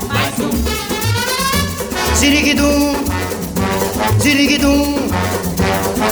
Mais 0.08 0.39
um. 0.39 2.15
Ziriguidum, 2.15 2.96
ziriguidum. 4.20 5.10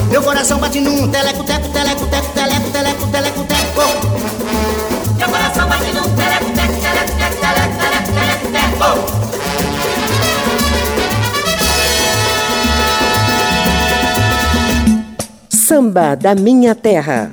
Meu 0.10 0.21
coração 0.21 0.60
bate 0.60 0.82
num 0.82 1.08
teleco, 1.08 1.43
teco, 1.45 1.69
teleco, 1.69 2.06
teco, 2.08 2.27
teleco, 2.34 2.69
teleco, 2.69 3.08
teleco, 3.08 3.43
teco. 3.45 3.82
Meu 5.17 5.29
coração 5.29 5.69
bate 5.69 5.91
num 5.93 6.15
teleco, 6.15 6.51
teco, 6.51 6.82
teleco, 6.82 7.13
teco, 7.17 7.36
teleco, 7.39 7.77
teleco, 7.79 8.12
teleco, 8.12 8.47
teco. 8.51 9.23
Samba 15.65 16.13
da 16.13 16.36
Minha 16.36 16.76
Terra. 16.76 17.32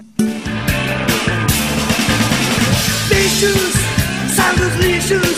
Bichos, 3.09 3.73
saem 4.37 4.57
dos 4.57 4.77
lixos, 4.77 5.37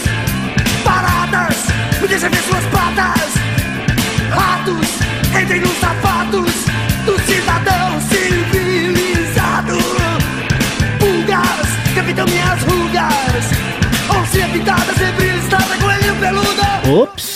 paradas, 0.85 1.57
me 2.03 2.07
deixa 2.07 2.29
ver 2.29 2.43
suas 2.43 2.63
patas. 2.67 3.33
Ratos, 4.29 4.89
entrem 5.43 5.63
nos 5.63 5.81
sapatos 5.81 6.53
do 7.07 7.19
cidadão 7.23 7.99
civilizado. 8.11 9.79
Pulgas, 10.99 11.69
capitão 11.95 12.27
minhas 12.27 12.61
rugas, 12.61 14.21
oncinha 14.21 14.49
pintada, 14.51 14.93
sempre 14.99 15.31
listada, 15.31 15.79
coelhinho 15.79 16.17
peludo. 16.17 17.01
Ops! 17.01 17.32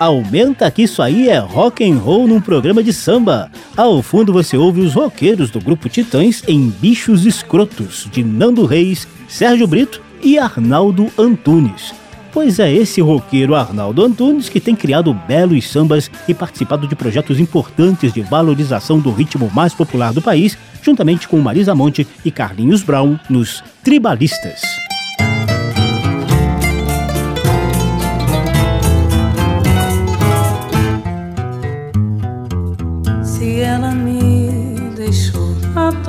Aumenta 0.00 0.70
que 0.70 0.84
isso 0.84 1.02
aí 1.02 1.28
é 1.28 1.36
rock 1.36 1.84
and 1.84 1.98
roll 1.98 2.26
num 2.26 2.40
programa 2.40 2.82
de 2.82 2.90
samba. 2.90 3.50
Ao 3.76 4.00
fundo 4.00 4.32
você 4.32 4.56
ouve 4.56 4.80
os 4.80 4.94
roqueiros 4.94 5.50
do 5.50 5.60
grupo 5.60 5.90
Titãs 5.90 6.42
em 6.48 6.70
Bichos 6.70 7.26
Escrotos, 7.26 8.08
de 8.10 8.24
Nando 8.24 8.64
Reis, 8.64 9.06
Sérgio 9.28 9.66
Brito 9.66 10.00
e 10.22 10.38
Arnaldo 10.38 11.12
Antunes. 11.18 11.92
Pois 12.32 12.58
é 12.58 12.72
esse 12.72 13.02
roqueiro 13.02 13.54
Arnaldo 13.54 14.02
Antunes 14.02 14.48
que 14.48 14.58
tem 14.58 14.74
criado 14.74 15.12
belos 15.12 15.68
sambas 15.68 16.10
e 16.26 16.32
participado 16.32 16.88
de 16.88 16.96
projetos 16.96 17.38
importantes 17.38 18.10
de 18.10 18.22
valorização 18.22 18.98
do 18.98 19.12
ritmo 19.12 19.50
mais 19.52 19.74
popular 19.74 20.14
do 20.14 20.22
país, 20.22 20.56
juntamente 20.82 21.28
com 21.28 21.38
Marisa 21.40 21.74
Monte 21.74 22.08
e 22.24 22.30
Carlinhos 22.30 22.82
Brown 22.82 23.18
nos 23.28 23.62
Tribalistas. 23.84 24.62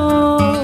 Na 0.01 0.60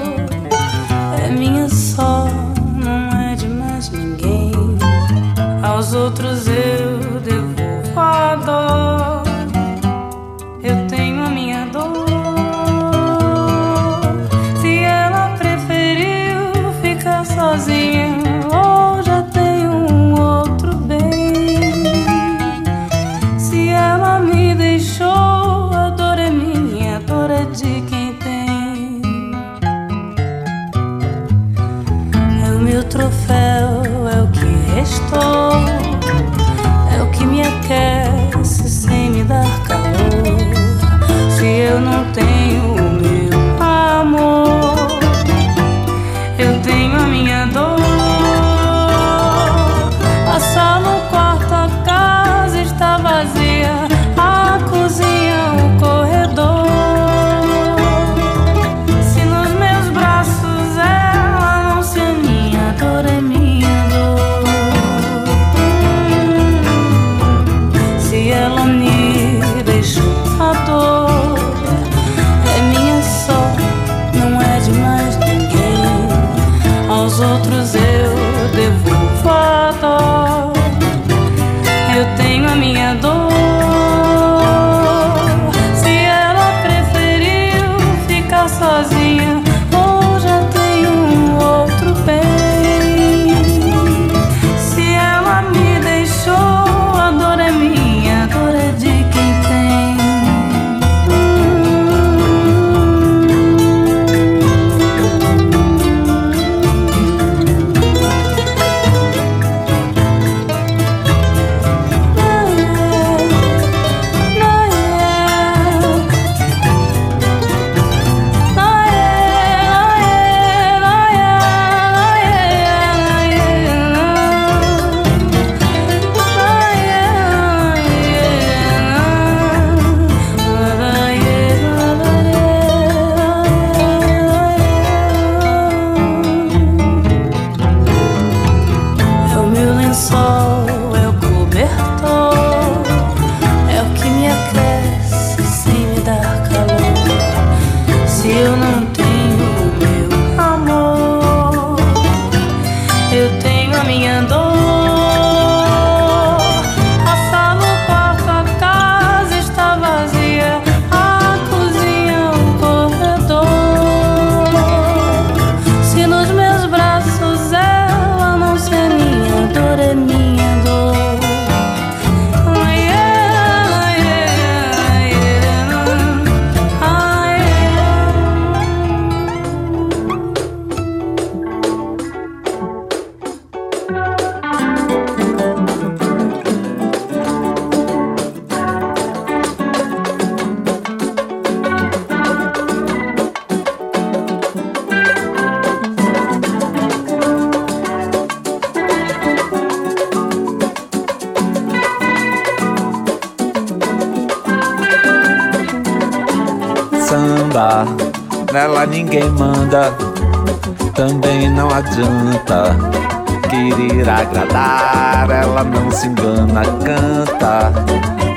se 215.98 216.06
engana, 216.06 216.62
canta, 216.84 217.72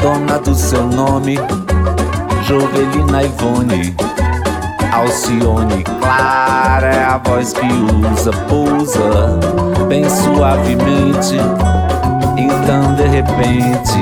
dona 0.02 0.40
do 0.40 0.56
seu 0.56 0.84
nome, 0.88 1.38
Jovelina 2.48 3.22
Ivone. 3.22 3.96
Alcione 4.92 5.84
Clara 5.84 6.88
é 6.88 7.04
a 7.04 7.18
voz 7.20 7.54
que 7.54 7.68
usa, 7.68 8.32
pousa 8.50 9.40
bem 9.88 10.10
suavemente. 10.10 11.36
Então 12.36 12.96
de 12.96 13.04
repente 13.04 14.00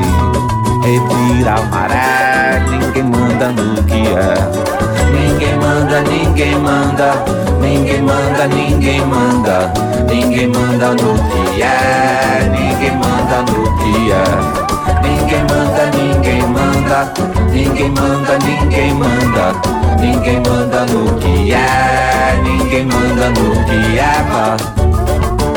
revira 0.81 1.55
a 1.55 1.61
maré, 1.63 2.63
ninguém 2.69 3.03
manda 3.03 3.51
no 3.51 3.83
que 3.83 4.07
é. 4.07 4.78
Ninguém 5.11 5.57
manda, 5.57 6.01
ninguém 6.01 6.55
manda, 6.59 7.23
ninguém 7.61 8.01
manda, 8.01 8.47
ninguém 8.47 9.05
manda, 9.05 9.73
ninguém 10.09 10.47
manda 10.47 10.89
no 10.89 11.13
que 11.29 11.61
é, 11.61 12.49
ninguém 12.51 12.91
manda 12.97 13.41
no 13.51 13.77
que 13.77 14.11
é. 14.11 14.69
Ninguém 15.03 15.43
manda, 15.43 15.85
ninguém 15.97 16.41
manda, 16.47 17.13
ninguém 17.51 17.89
manda, 17.91 18.37
ninguém 18.39 18.93
manda, 18.93 19.53
ninguém 19.99 20.41
manda 20.47 20.85
no 20.85 21.15
que 21.19 21.53
é, 21.53 22.39
ninguém 22.43 22.85
manda 22.85 23.29
no 23.29 23.51
que 23.65 23.99
é. 23.99 24.09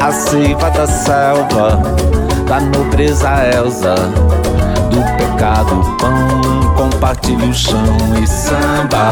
A 0.02 0.10
seiva 0.10 0.68
da 0.70 0.86
selva, 0.86 1.80
da 2.48 2.60
nobreza 2.60 3.30
Elsa, 3.54 3.94
pecado 5.42 5.96
pão, 5.98 6.74
compartilha 6.76 7.46
o 7.46 7.52
chão 7.52 7.82
e 8.22 8.26
samba. 8.28 9.10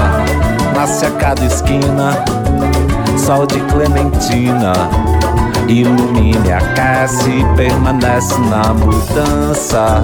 Nasce 0.76 1.06
a 1.06 1.10
cada 1.10 1.44
esquina, 1.44 2.24
sol 3.18 3.46
de 3.46 3.58
Clementina 3.62 4.72
ilumine, 5.66 6.52
aquece, 6.52 7.44
permanece 7.56 8.38
na 8.42 8.72
mudança. 8.72 10.02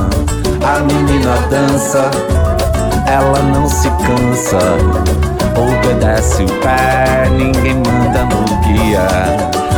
A 0.65 0.81
menina 0.81 1.37
dança, 1.49 2.11
ela 3.07 3.41
não 3.43 3.69
se 3.69 3.89
cansa. 3.89 5.36
Obedece 5.57 6.45
o 6.45 6.49
pé, 6.61 7.29
ninguém 7.31 7.75
manda 7.77 8.25
no 8.25 8.45
guia. 8.61 9.07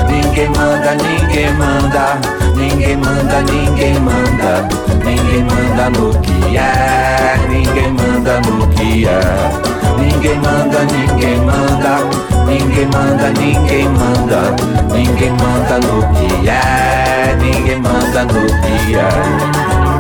Ninguém 0.09 0.49
manda, 0.51 0.95
ninguém 0.97 1.53
manda, 1.55 2.19
ninguém 2.57 2.97
manda, 2.97 3.41
ninguém 3.43 4.01
manda, 4.01 4.69
ninguém 5.05 5.45
manda 5.45 5.91
no 5.91 6.11
é, 6.57 7.39
ninguém 7.49 7.93
manda 7.93 8.41
no 8.41 8.69
é. 9.07 9.69
Ninguém 9.99 10.39
manda, 10.39 10.81
ninguém 10.85 11.39
manda, 11.41 11.99
ninguém 12.47 12.87
manda, 12.87 13.31
ninguém 13.31 13.89
manda, 13.89 14.57
ninguém 14.93 15.33
manda 15.33 15.79
no 15.81 16.03
é, 16.49 17.37
ninguém 17.41 17.81
manda 17.81 18.25
no 18.25 18.47
que 18.47 19.98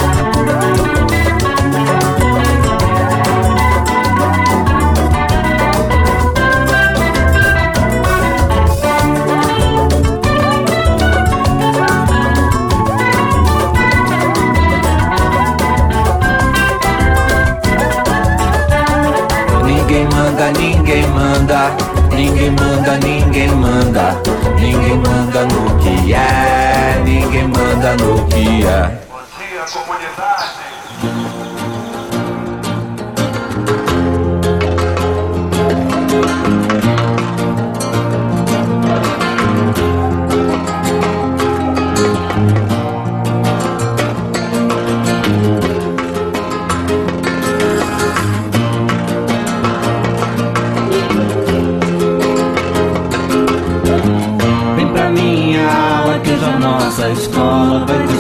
ninguém 22.38 22.51
manda, 22.53 22.98
ninguém 22.98 23.48
manda, 23.48 24.22
ninguém 24.61 24.96
manda 24.96 25.44
no 25.44 25.79
que 25.81 26.14
é, 26.14 27.03
ninguém 27.05 27.48
manda 27.48 27.96
no 27.96 28.24
que 28.27 28.64
é. 28.64 29.18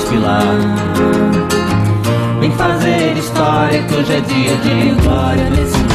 Desfilar. 0.08 0.58
Vem 2.40 2.50
fazer 2.52 3.16
história 3.18 3.82
que 3.82 3.94
hoje 3.94 4.12
é 4.14 4.20
dia 4.20 4.56
de 4.56 5.02
glória 5.02 5.50
nesse 5.50 5.87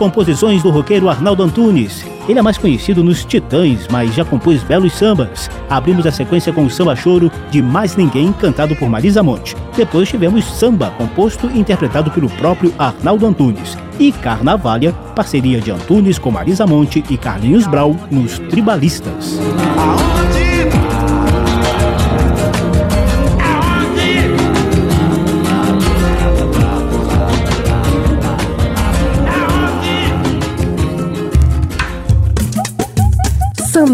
composições 0.00 0.62
do 0.62 0.70
roqueiro 0.70 1.10
Arnaldo 1.10 1.42
Antunes. 1.42 2.06
Ele 2.26 2.38
é 2.38 2.42
mais 2.42 2.56
conhecido 2.56 3.04
nos 3.04 3.22
Titãs, 3.22 3.86
mas 3.90 4.14
já 4.14 4.24
compôs 4.24 4.62
belos 4.62 4.94
sambas. 4.94 5.50
Abrimos 5.68 6.06
a 6.06 6.10
sequência 6.10 6.54
com 6.54 6.64
o 6.64 6.70
samba 6.70 6.96
choro 6.96 7.30
de 7.50 7.60
Mais 7.60 7.96
Ninguém, 7.96 8.32
cantado 8.32 8.74
por 8.74 8.88
Marisa 8.88 9.22
Monte. 9.22 9.54
Depois 9.76 10.08
tivemos 10.08 10.46
samba, 10.46 10.90
composto 10.96 11.50
e 11.52 11.60
interpretado 11.60 12.10
pelo 12.10 12.30
próprio 12.30 12.72
Arnaldo 12.78 13.26
Antunes. 13.26 13.76
E 13.98 14.10
Carnavalha, 14.10 14.94
parceria 15.14 15.60
de 15.60 15.70
Antunes 15.70 16.18
com 16.18 16.30
Marisa 16.30 16.66
Monte 16.66 17.04
e 17.10 17.18
Carlinhos 17.18 17.66
Brau 17.66 17.94
nos 18.10 18.38
Tribalistas. 18.38 19.38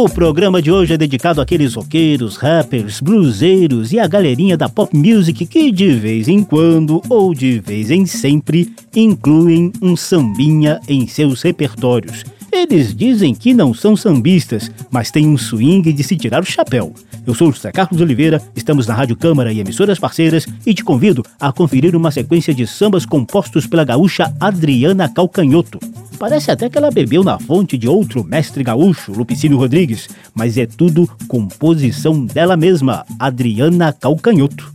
O 0.00 0.08
programa 0.08 0.62
de 0.62 0.70
hoje 0.70 0.94
é 0.94 0.96
dedicado 0.96 1.40
àqueles 1.40 1.74
roqueiros, 1.74 2.36
rappers, 2.36 3.00
bluseiros 3.00 3.92
e 3.92 3.98
a 3.98 4.06
galerinha 4.06 4.56
da 4.56 4.68
pop 4.68 4.96
music 4.96 5.44
que 5.44 5.72
de 5.72 5.90
vez 5.90 6.28
em 6.28 6.44
quando 6.44 7.02
ou 7.08 7.34
de 7.34 7.58
vez 7.58 7.90
em 7.90 8.06
sempre 8.06 8.72
incluem 8.94 9.72
um 9.82 9.96
sambinha 9.96 10.80
em 10.88 11.08
seus 11.08 11.42
repertórios. 11.42 12.24
Eles 12.52 12.94
dizem 12.94 13.34
que 13.34 13.52
não 13.52 13.74
são 13.74 13.96
sambistas, 13.96 14.70
mas 14.88 15.10
têm 15.10 15.26
um 15.26 15.36
swing 15.36 15.92
de 15.92 16.04
se 16.04 16.16
tirar 16.16 16.42
o 16.42 16.46
chapéu. 16.46 16.94
Eu 17.28 17.34
sou 17.34 17.52
José 17.52 17.70
Carlos 17.70 18.00
Oliveira, 18.00 18.40
estamos 18.56 18.86
na 18.86 18.94
Rádio 18.94 19.14
Câmara 19.14 19.52
e 19.52 19.60
emissoras 19.60 19.98
parceiras 19.98 20.46
e 20.64 20.72
te 20.72 20.82
convido 20.82 21.22
a 21.38 21.52
conferir 21.52 21.94
uma 21.94 22.10
sequência 22.10 22.54
de 22.54 22.66
sambas 22.66 23.04
compostos 23.04 23.66
pela 23.66 23.84
gaúcha 23.84 24.34
Adriana 24.40 25.10
Calcanhoto. 25.10 25.78
Parece 26.18 26.50
até 26.50 26.70
que 26.70 26.78
ela 26.78 26.90
bebeu 26.90 27.22
na 27.22 27.38
fonte 27.38 27.76
de 27.76 27.86
outro 27.86 28.24
mestre 28.24 28.64
gaúcho, 28.64 29.12
Lupicínio 29.12 29.58
Rodrigues, 29.58 30.08
mas 30.34 30.56
é 30.56 30.64
tudo 30.64 31.06
composição 31.28 32.24
dela 32.24 32.56
mesma, 32.56 33.04
Adriana 33.18 33.92
Calcanhoto. 33.92 34.74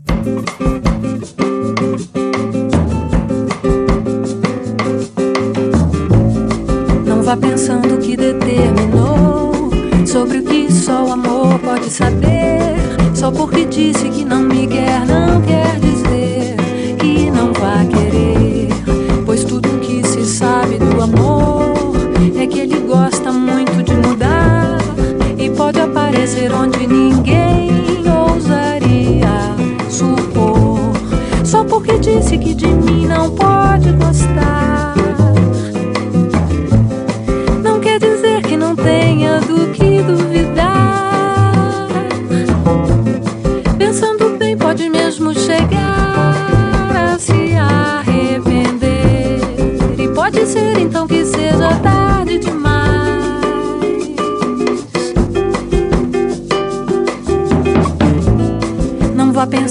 Não 7.03 7.23
vá 7.23 7.35
pensando 7.35 7.97
que 7.97 8.15
determinou 8.15 9.71
sobre 10.05 10.37
o 10.37 10.43
que 10.43 10.71
só 10.71 11.03
o 11.03 11.13
amor 11.13 11.42
pode 11.83 11.89
saber. 11.89 12.75
Só 13.13 13.31
porque 13.31 13.65
disse 13.65 14.09
que 14.09 14.23
não 14.23 14.41
me 14.41 14.67
quer, 14.67 15.05
não 15.05 15.41
quer 15.41 15.79
dizer 15.79 16.55
que 16.97 17.29
não 17.29 17.51
vai 17.53 17.85
querer. 17.87 18.69
Pois 19.25 19.43
tudo 19.43 19.67
que 19.79 20.05
se 20.07 20.25
sabe 20.25 20.77
do 20.77 21.01
amor 21.01 21.73
é 22.37 22.47
que 22.47 22.59
ele 22.59 22.79
gosta 22.81 23.31
muito 23.31 23.83
de 23.83 23.95
mudar 23.95 24.77
e 25.37 25.49
pode 25.49 25.79
aparecer 25.79 26.51
onde 26.53 26.87
ninguém 26.87 27.71
ousaria 28.07 29.55
supor. 29.89 30.79
Só 31.43 31.63
porque 31.63 31.97
disse 31.99 32.37
que 32.37 32.53
de 32.53 32.67
mim 32.67 33.07
não 33.07 33.29
pode 33.31 33.91
gostar. 33.93 34.52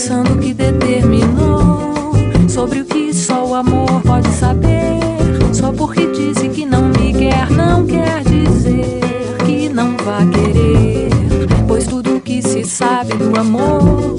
Pensando 0.03 0.37
que 0.41 0.53
determinou 0.53 2.13
sobre 2.49 2.81
o 2.81 2.85
que 2.85 3.15
só 3.15 3.47
o 3.47 3.55
amor 3.55 4.03
pode 4.05 4.29
saber. 4.31 4.99
Só 5.53 5.71
porque 5.71 6.09
disse 6.09 6.49
que 6.49 6.67
não 6.67 6.89
me 6.89 7.13
quer, 7.13 7.49
não 7.49 7.87
quer 7.87 8.25
dizer 8.25 8.99
que 9.47 9.69
não 9.69 9.97
vá 9.99 10.19
querer. 10.27 11.09
Pois 11.69 11.87
tudo 11.87 12.21
que 12.21 12.43
se 12.43 12.65
sabe 12.65 13.15
do 13.15 13.39
amor 13.39 14.17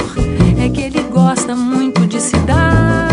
é 0.58 0.70
que 0.70 0.84
ele 0.84 1.02
gosta 1.12 1.54
muito 1.54 2.08
de 2.08 2.22
se 2.22 2.38
dar 2.38 3.10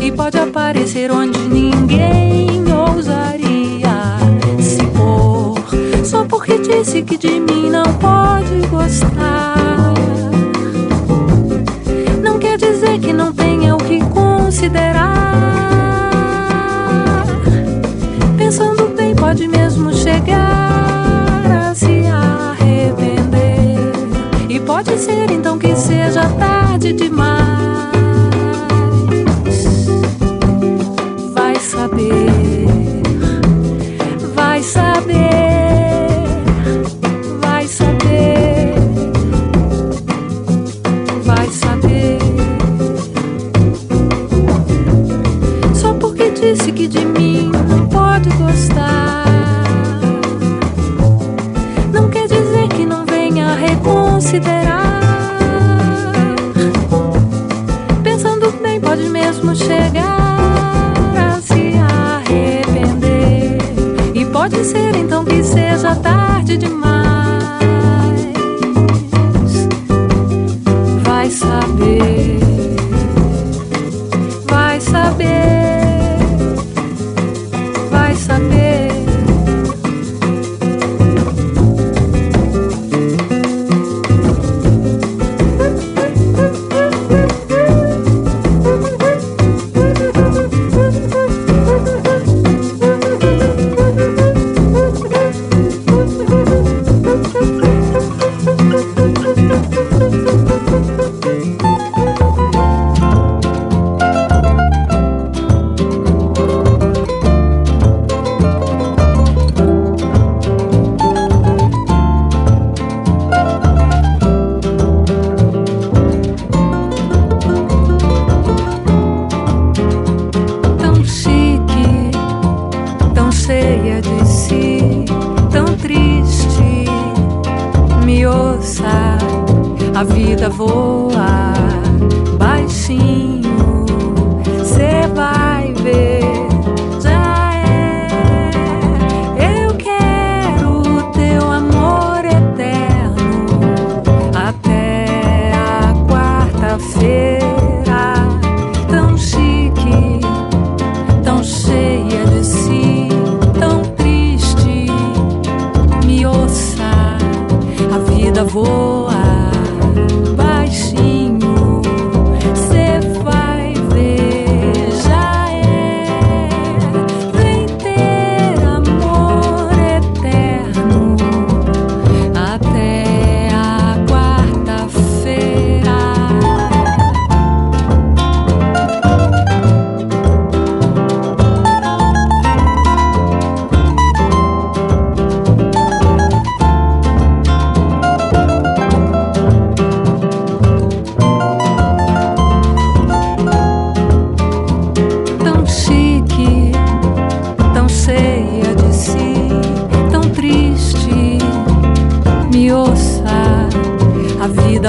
e 0.00 0.12
pode 0.12 0.38
aparecer 0.38 1.10
onde 1.10 1.40
ninguém 1.48 2.62
ousaria 2.72 4.18
se 4.60 4.86
pôr. 4.96 5.58
Só 6.04 6.24
porque 6.24 6.58
disse 6.58 7.02
que 7.02 7.18
de 7.18 7.40
mim 7.40 7.70
não 7.70 7.82
pode 7.94 8.64
gostar. 8.68 9.63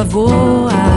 voar 0.05 0.94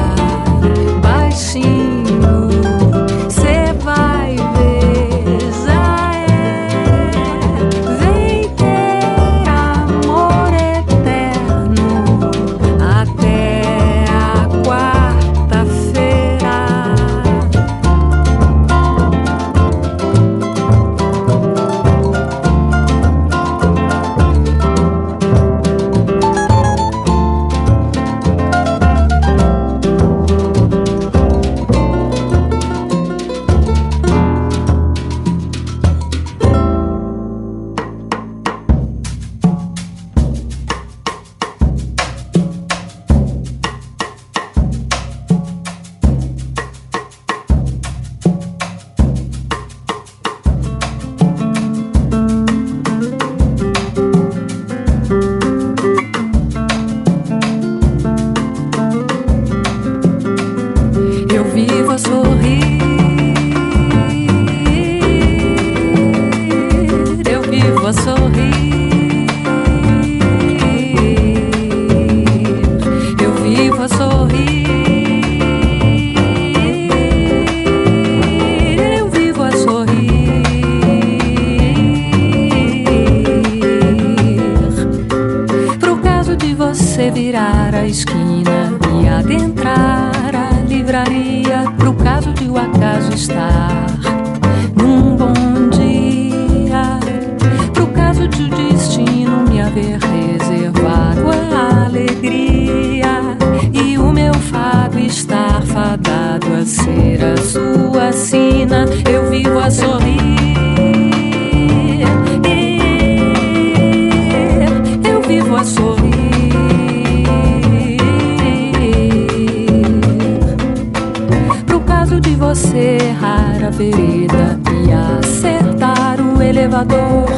o 126.81 127.38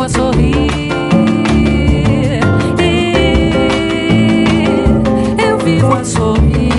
a 0.00 0.08
sorrir. 0.08 0.90
Eu 5.38 5.58
vivo 5.58 5.92
a 5.92 6.04
sorrir. 6.04 6.72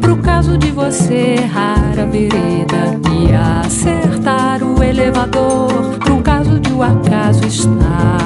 Pro 0.00 0.16
caso 0.18 0.58
de 0.58 0.70
você 0.70 1.36
errar 1.42 1.98
a 1.98 2.04
vereda 2.04 3.00
e 3.10 3.32
acertar 3.64 4.62
o 4.62 4.82
elevador, 4.82 5.98
pro 5.98 6.20
caso 6.22 6.60
de 6.60 6.72
o 6.72 6.82
acaso 6.82 7.46
estar 7.46 8.21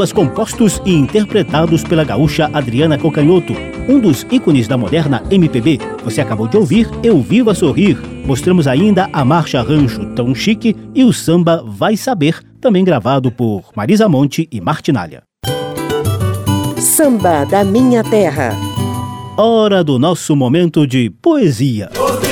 sambas 0.00 0.12
compostos 0.12 0.80
e 0.86 0.94
interpretados 0.94 1.84
pela 1.84 2.04
gaúcha 2.04 2.48
Adriana 2.54 2.96
Cocanhoto, 2.96 3.52
um 3.86 4.00
dos 4.00 4.26
ícones 4.30 4.66
da 4.66 4.78
moderna 4.78 5.22
MPB. 5.30 5.78
Você 6.02 6.22
acabou 6.22 6.48
de 6.48 6.56
ouvir 6.56 6.88
Eu 7.02 7.20
Vivo 7.20 7.50
a 7.50 7.54
Sorrir. 7.54 7.98
Mostramos 8.24 8.66
ainda 8.66 9.10
a 9.12 9.24
marcha 9.26 9.60
rancho 9.60 10.06
Tão 10.14 10.34
Chique 10.34 10.74
e 10.94 11.04
o 11.04 11.12
samba 11.12 11.62
Vai 11.66 11.98
Saber, 11.98 12.40
também 12.60 12.82
gravado 12.82 13.30
por 13.30 13.64
Marisa 13.76 14.08
Monte 14.08 14.48
e 14.50 14.58
Martinalha. 14.58 15.22
Samba 16.78 17.44
da 17.44 17.62
Minha 17.62 18.02
Terra. 18.02 18.56
Hora 19.36 19.84
do 19.84 19.98
nosso 19.98 20.34
momento 20.34 20.86
de 20.86 21.10
poesia. 21.10 21.90
Ouvindo 21.98 22.30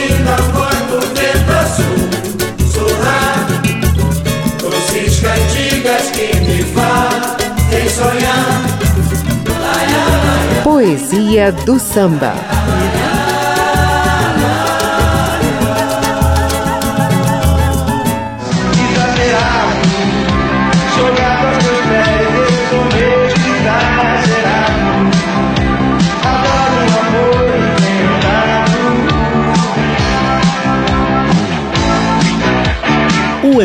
Poesia 10.88 11.52
do 11.52 11.78
samba. 11.78 12.32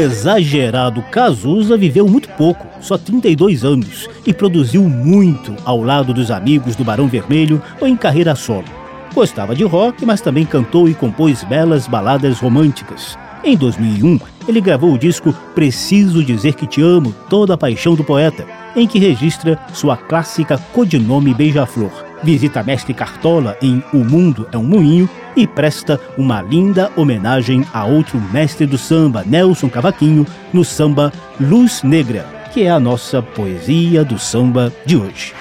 Exagerado 0.04 1.02
Cazuza 1.04 1.78
viveu 1.78 2.08
muito 2.08 2.30
pouco, 2.30 2.68
só 2.82 2.98
32 2.98 3.64
anos, 3.64 4.10
e 4.26 4.34
produziu 4.34 4.84
muito 4.84 5.56
ao 5.66 5.82
lado 5.82 6.14
dos 6.14 6.30
amigos 6.30 6.76
do 6.76 6.84
Barão 6.84 7.08
Vermelho 7.08 7.62
ou 7.80 7.88
em 7.88 7.96
carreira 7.96 8.36
solo. 8.36 8.66
Gostava 9.14 9.56
de 9.56 9.64
rock, 9.64 10.06
mas 10.06 10.22
também 10.22 10.46
cantou 10.46 10.90
e 10.90 10.94
compôs 10.94 11.44
belas 11.44 11.88
baladas 11.88 12.40
românticas. 12.40 13.18
Em 13.44 13.56
2001, 13.56 14.20
ele 14.48 14.62
gravou 14.62 14.94
o 14.94 14.98
disco 14.98 15.34
Preciso 15.54 16.24
Dizer 16.24 16.54
Que 16.54 16.68
Te 16.68 16.82
Amo, 16.82 17.14
Toda 17.30 17.54
a 17.54 17.58
Paixão 17.58 17.96
do 17.96 18.04
Poeta, 18.04 18.46
em 18.76 18.88
que 18.88 19.00
registra 19.00 19.60
sua 19.74 19.96
clássica 19.96 20.58
codinome 20.74 21.34
Beija-Flor. 21.34 22.13
Visita 22.24 22.64
Mestre 22.64 22.94
Cartola 22.94 23.58
em 23.62 23.84
O 23.94 23.98
Mundo 23.98 24.48
é 24.52 24.58
um 24.58 24.64
Moinho 24.64 25.10
e 25.36 25.46
presta 25.46 26.00
uma 26.18 26.42
linda 26.42 26.92
homenagem 26.96 27.66
a 27.74 27.86
outro 27.86 28.20
mestre 28.32 28.66
do 28.66 28.78
samba, 28.78 29.24
Nelson 29.26 29.70
Cavaquinho, 29.70 30.26
no 30.54 30.64
samba 30.64 31.12
Luz 31.40 31.84
Negra, 31.84 32.26
que 32.54 32.64
é 32.64 32.70
a 32.70 32.80
nossa 32.80 33.22
poesia 33.22 34.06
do 34.06 34.18
samba 34.18 34.72
de 34.86 34.96
hoje. 34.96 35.34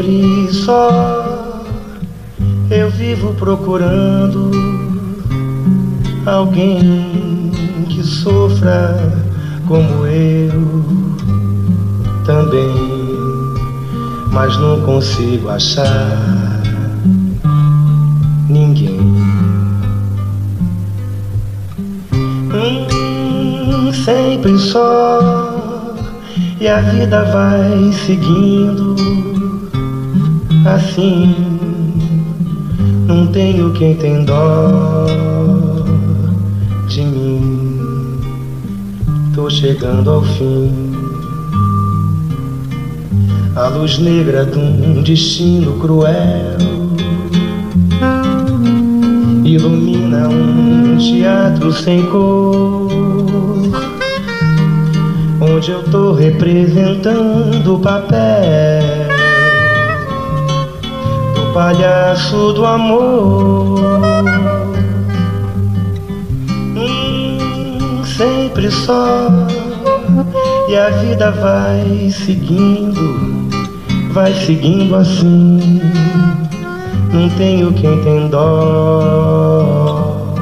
Sempre 0.00 0.52
só. 0.52 1.62
Eu 2.70 2.90
vivo 2.90 3.34
procurando 3.34 4.50
alguém 6.24 7.50
que 7.88 8.02
sofra 8.02 8.96
como 9.66 10.06
eu 10.06 10.84
também, 12.24 12.72
mas 14.32 14.56
não 14.58 14.80
consigo 14.82 15.48
achar 15.48 16.62
ninguém. 18.48 19.00
Hum, 22.52 23.92
sempre 23.92 24.58
só 24.58 25.50
e 26.60 26.68
a 26.68 26.80
vida 26.80 27.24
vai 27.24 27.92
seguindo 27.92 29.29
assim. 30.66 31.34
Não 33.06 33.26
tenho 33.28 33.72
quem 33.72 33.94
tem 33.94 34.24
dó 34.24 35.06
de 36.88 37.02
mim. 37.02 38.20
Tô 39.34 39.48
chegando 39.48 40.10
ao 40.10 40.22
fim. 40.22 40.72
A 43.56 43.68
luz 43.68 43.98
negra 43.98 44.44
de 44.46 44.58
um 44.58 45.02
destino 45.02 45.72
cruel 45.78 46.58
ilumina 49.44 50.28
um 50.28 50.96
teatro 50.96 51.72
sem 51.72 52.02
cor 52.06 52.88
onde 55.40 55.70
eu 55.70 55.82
tô 55.84 56.12
representando 56.12 57.74
o 57.74 57.78
papel 57.80 58.89
palhaço 61.52 62.52
do 62.52 62.64
amor. 62.64 63.80
Hum, 66.76 68.04
sempre 68.04 68.70
só 68.70 69.28
e 70.68 70.76
a 70.76 70.90
vida 70.90 71.32
vai 71.32 72.10
seguindo, 72.10 73.50
vai 74.12 74.32
seguindo 74.32 74.94
assim. 74.94 75.80
Não 77.12 77.28
tenho 77.30 77.72
quem 77.72 78.00
tem 78.02 78.28
dó 78.28 80.34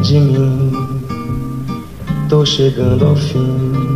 de 0.00 0.18
mim. 0.18 0.72
Tô 2.28 2.44
chegando 2.44 3.06
ao 3.06 3.16
fim. 3.16 3.95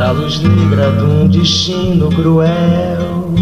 A 0.00 0.12
luz 0.12 0.40
negra 0.40 0.90
de 0.92 1.04
um 1.04 1.28
destino 1.28 2.08
cruel 2.08 3.34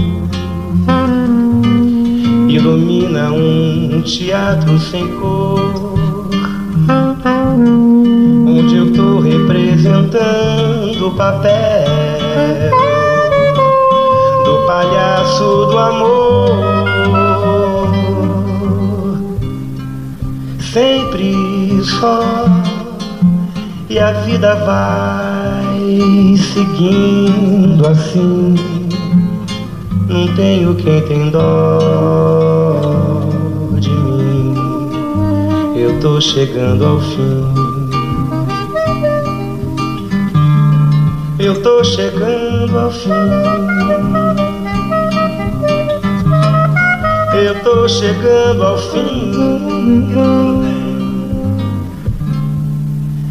ilumina 2.48 3.30
um 3.30 4.02
teatro 4.02 4.76
sem 4.80 5.06
cor, 5.20 5.94
onde 8.44 8.76
eu 8.76 8.92
tô 8.92 9.20
representando 9.20 11.06
o 11.06 11.10
papel 11.12 11.52
do 14.44 14.66
palhaço 14.66 15.66
do 15.66 15.78
amor. 15.78 16.58
Sempre 20.72 21.84
só 21.84 22.44
e 23.88 23.96
a 23.98 24.12
vida 24.12 24.56
vai 24.56 25.27
seguindo 26.36 27.86
assim. 27.86 28.54
Não 30.08 30.34
tenho 30.34 30.74
quem 30.74 31.00
tem 31.02 31.30
dó 31.30 31.80
de 33.78 33.90
mim. 33.90 34.54
Eu 35.76 35.98
tô 36.00 36.20
chegando 36.20 36.86
ao 36.86 37.00
fim. 37.00 37.44
Eu 41.38 41.62
tô 41.62 41.84
chegando 41.84 42.78
ao 42.78 42.90
fim. 42.90 43.10
Eu 47.34 47.62
tô 47.62 47.88
chegando 47.88 48.62
ao 48.62 48.78
fim. 48.78 49.32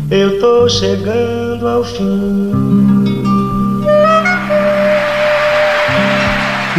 Eu 0.10 0.40
tô 0.40 0.70
chegando 0.70 1.47
ao 1.64 1.84
fim. 1.84 2.52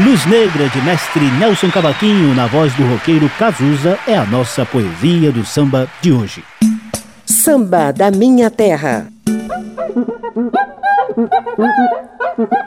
Luz 0.05 0.25
Negra 0.27 0.69
de 0.69 0.81
mestre 0.83 1.25
Nelson 1.39 1.71
Cavaquinho 1.71 2.35
na 2.35 2.47
voz 2.47 2.73
do 2.75 2.85
roqueiro 2.89 3.29
Cazuza 3.39 3.99
é 4.07 4.17
a 4.17 4.25
nossa 4.25 4.65
poesia 4.65 5.33
do 5.33 5.45
samba 5.45 5.89
de 6.01 6.13
hoje. 6.13 6.45
Samba 7.27 7.93
da 7.93 8.11
minha 8.11 8.49
terra. 8.51 9.09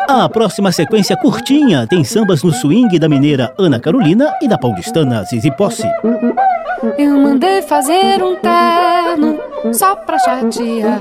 A 0.09 0.27
próxima 0.27 0.73
sequência 0.73 1.15
curtinha 1.15 1.87
tem 1.87 2.03
sambas 2.03 2.43
no 2.43 2.51
swing 2.51 2.99
da 2.99 3.07
mineira 3.07 3.53
Ana 3.57 3.79
Carolina 3.79 4.33
e 4.41 4.47
da 4.47 4.57
paulistana 4.57 5.23
Zizi 5.23 5.49
Posse. 5.51 5.87
Eu 6.97 7.17
mandei 7.17 7.61
fazer 7.61 8.21
um 8.21 8.35
terno 8.35 9.30
só 9.71 9.95
pra 9.95 10.17
chatear, 10.19 10.99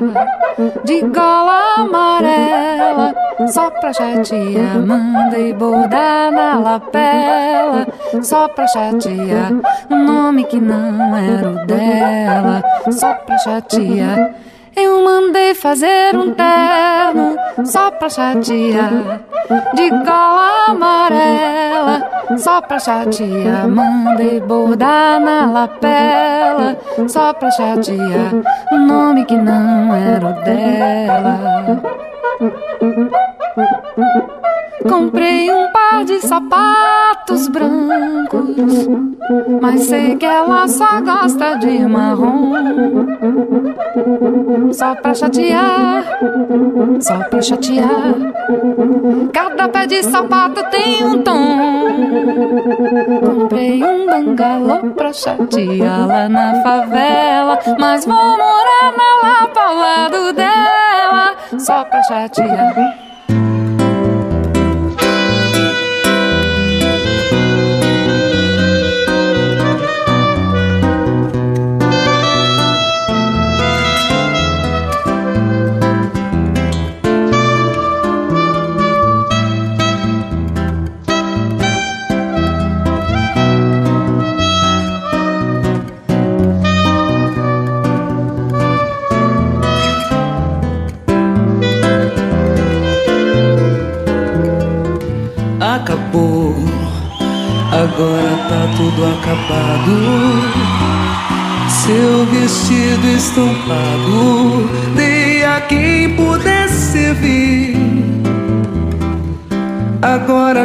de 0.85 1.01
gola 1.03 1.75
amarela, 1.79 3.14
só 3.49 3.71
pra 3.71 3.93
chatear. 3.93 4.79
Mandei 4.87 5.53
bordar 5.53 6.31
na 6.31 6.59
lapela, 6.59 7.87
só 8.23 8.49
pra 8.49 8.66
chatear. 8.66 9.53
Um 9.91 10.05
nome 10.05 10.45
que 10.45 10.61
não 10.61 11.16
era 11.16 11.51
o 11.51 11.66
dela, 11.66 12.62
só 12.91 13.14
pra 13.14 13.39
chatear. 13.39 14.35
Eu 14.77 15.05
mandei 15.05 15.55
fazer 15.55 16.16
um 16.16 16.33
terno 16.33 17.37
só 17.64 17.91
pra 17.91 18.09
chatear, 18.09 19.21
de 19.75 19.91
gola 19.91 20.66
amarela, 20.68 22.09
só 22.39 22.61
pra 22.61 22.79
chatear. 22.79 23.68
Mandei 23.68 24.41
bordar 24.41 25.21
na 25.21 25.47
lapela, 25.47 26.77
só 27.09 27.33
pra 27.33 27.51
chatear, 27.51 28.33
um 28.73 28.87
nome 28.87 29.25
que 29.25 29.37
não 29.37 29.95
era 29.95 30.27
o 30.27 30.33
dela. 30.45 31.81
Comprei 34.89 35.51
um 35.51 35.70
par 35.72 36.05
de 36.05 36.20
sapatos 36.20 37.49
brancos, 37.49 38.89
mas 39.61 39.83
sei 39.83 40.16
que 40.16 40.24
ela 40.24 40.66
só 40.68 41.01
gosta 41.01 41.57
de 41.57 41.87
marrom. 41.87 42.53
Só 44.72 44.95
pra 44.95 45.14
chatear, 45.14 46.05
só 47.01 47.18
pra 47.28 47.43
chatear. 47.43 48.14
Cada 49.33 49.68
pé 49.68 49.87
de 49.87 50.03
sapato 50.03 50.62
tem 50.70 51.05
um 51.05 51.22
tom. 51.22 51.87
Comprei 53.20 53.85
um 53.85 54.07
bangalô 54.07 54.91
pra 54.95 55.12
chatear 55.12 56.07
lá 56.07 56.28
na 56.28 56.62
favela, 56.62 57.59
mas 57.78 58.07
vou 58.07 58.14
morar 58.16 58.93
na 58.97 59.28
lapa 59.28 59.61
ao 59.61 59.76
lado 59.76 60.33
dela, 60.33 61.37
só 61.59 61.85
pra 61.85 62.03
chatear. 62.03 63.09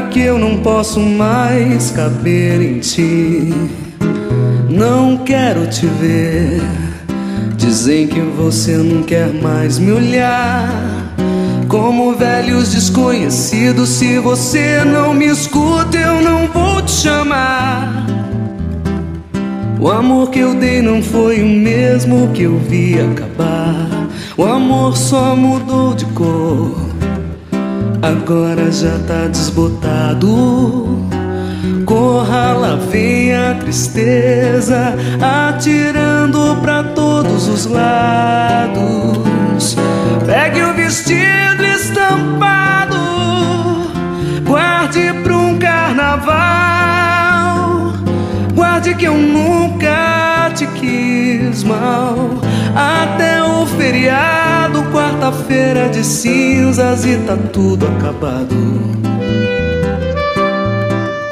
Que 0.10 0.20
eu 0.20 0.38
não 0.38 0.58
posso 0.58 1.00
mais 1.00 1.92
caber 1.92 2.62
em 2.62 2.80
ti, 2.80 3.54
não 4.70 5.18
quero 5.18 5.68
te 5.68 5.86
ver. 5.86 6.62
Dizem 7.56 8.08
que 8.08 8.20
você 8.20 8.78
não 8.78 9.04
quer 9.04 9.34
mais 9.34 9.80
me 9.80 9.92
olhar. 9.92 10.70
Como 11.68 12.16
velhos 12.16 12.72
desconhecidos, 12.72 13.90
se 13.90 14.20
você 14.20 14.84
não 14.86 15.14
me 15.14 15.26
escuta, 15.26 15.98
eu 15.98 16.22
não 16.22 16.48
vou 16.48 16.82
te 16.82 16.92
chamar. 16.92 18.06
O 19.80 19.90
amor 19.90 20.30
que 20.30 20.40
eu 20.40 20.56
dei 20.56 20.82
não 20.82 21.02
foi 21.02 21.42
o 21.42 21.48
mesmo 21.48 22.30
que 22.34 22.44
eu 22.44 22.58
vi 22.58 23.00
acabar. 23.00 24.08
O 24.38 24.44
amor 24.44 24.98
só 24.98 25.36
mudou 25.36 25.94
de 25.94 26.06
cor, 26.08 26.85
agora 28.06 28.72
já 28.72 29.00
tá 29.08 29.28
desbotado. 29.28 31.04
Corra, 31.86 32.54
lá 32.54 32.76
vem 32.76 33.36
a 33.36 33.56
tristeza, 33.56 34.96
atirando 35.50 36.58
pra 36.62 36.84
todos 36.84 37.48
os 37.48 37.66
lados. 37.66 38.76
Pegue 40.26 40.62
o 40.62 40.74
vestido 40.74 41.64
estampado, 41.64 42.96
guarde 44.44 45.12
pra 45.24 45.38
um 45.38 45.58
carnaval. 45.58 47.25
Guarde 48.86 49.00
que 49.00 49.08
eu 49.08 49.18
nunca 49.18 50.52
te 50.54 50.68
quis 50.68 51.64
mal. 51.64 52.16
Até 52.76 53.42
o 53.42 53.66
feriado, 53.66 54.84
quarta-feira 54.94 55.90
de 55.90 56.04
cinzas 56.04 57.04
e 57.04 57.18
tá 57.18 57.36
tudo 57.52 57.88
acabado. 57.88 58.56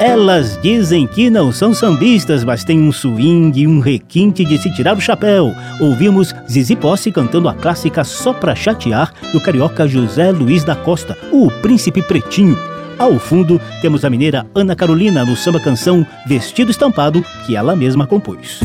Elas 0.00 0.58
dizem 0.60 1.06
que 1.06 1.30
não 1.30 1.52
são 1.52 1.72
sambistas, 1.72 2.42
mas 2.42 2.64
têm 2.64 2.80
um 2.80 2.90
swing 2.90 3.56
e 3.56 3.68
um 3.68 3.78
requinte 3.78 4.44
de 4.44 4.58
se 4.58 4.74
tirar 4.74 4.96
o 4.96 5.00
chapéu. 5.00 5.54
Ouvimos 5.80 6.34
Zizi 6.50 6.74
Posse 6.74 7.12
cantando 7.12 7.48
a 7.48 7.54
clássica 7.54 8.02
Só 8.02 8.32
Pra 8.32 8.56
Chatear, 8.56 9.12
do 9.32 9.40
carioca 9.40 9.86
José 9.86 10.32
Luiz 10.32 10.64
da 10.64 10.74
Costa, 10.74 11.16
o 11.30 11.48
Príncipe 11.62 12.02
Pretinho. 12.02 12.73
Ao 12.98 13.18
fundo, 13.18 13.60
temos 13.82 14.04
a 14.04 14.10
mineira 14.10 14.46
Ana 14.54 14.76
Carolina 14.76 15.24
no 15.24 15.36
samba 15.36 15.60
canção 15.60 16.06
Vestido 16.26 16.70
Estampado, 16.70 17.24
que 17.46 17.56
ela 17.56 17.74
mesma 17.74 18.06
compôs. 18.06 18.60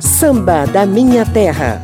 Samba 0.00 0.66
da 0.66 0.84
Minha 0.84 1.24
Terra. 1.24 1.80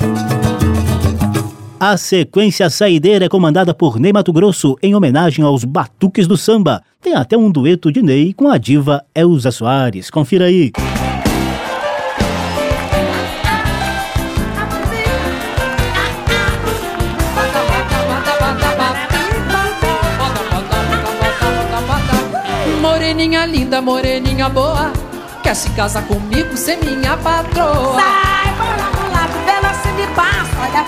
A 1.79 1.97
sequência 1.97 2.71
saideira 2.71 3.27
é 3.27 3.29
comandada 3.29 3.75
por 3.75 3.99
Ney 3.99 4.12
Mato 4.12 4.33
Grosso 4.33 4.77
em 4.83 4.95
homenagem 4.95 5.45
aos 5.45 5.64
batuques 5.64 6.27
do 6.27 6.37
samba. 6.37 6.83
Tem 7.03 7.14
até 7.14 7.37
um 7.37 7.51
dueto 7.51 7.93
de 7.93 8.03
Ney 8.03 8.33
com 8.33 8.49
a 8.49 8.57
diva 8.57 9.05
Elza 9.14 9.51
Soares. 9.51 10.11
Confira 10.11 10.47
aí. 10.47 10.73
Linda, 23.57 23.81
moreninha 23.81 24.51
boa, 24.51 24.93
quer 25.43 25.57
se 25.57 25.71
casar 25.71 26.03
comigo, 26.03 26.55
ser 26.57 26.77
minha 26.77 27.17
patroa. 27.17 27.97
Sai, 27.99 28.53
bora, 28.53 28.91
mulado, 29.01 29.33
vela 29.47 29.73
se 29.83 29.89
me 29.89 30.07
passa, 30.09 30.57
olha. 30.61 30.85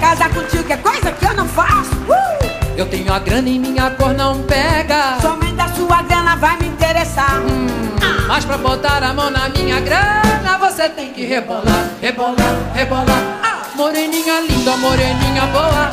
Casar 0.00 0.30
contigo 0.30 0.72
é 0.72 0.76
coisa 0.78 1.12
que 1.12 1.24
eu 1.26 1.34
não 1.34 1.46
faço. 1.46 1.94
Uh! 2.08 2.46
Eu 2.76 2.86
tenho 2.86 3.12
a 3.12 3.18
grana 3.18 3.48
e 3.48 3.58
minha 3.58 3.90
cor 3.90 4.14
não 4.14 4.42
pega. 4.42 5.18
Somente 5.20 5.60
a 5.60 5.68
sua 5.68 6.02
grana 6.02 6.36
vai 6.36 6.56
me 6.58 6.68
interessar. 6.68 7.40
Hum, 7.40 7.66
ah. 8.02 8.24
Mas 8.28 8.44
pra 8.46 8.56
botar 8.56 9.02
a 9.02 9.12
mão 9.12 9.30
na 9.30 9.50
minha 9.50 9.78
grana, 9.80 10.58
você 10.58 10.88
tem 10.88 11.12
que 11.12 11.24
rebolar, 11.26 11.90
rebolar, 12.00 12.56
rebolar. 12.74 13.22
Ah, 13.42 13.62
moreninha 13.74 14.40
linda, 14.40 14.74
moreninha 14.78 15.46
boa. 15.52 15.90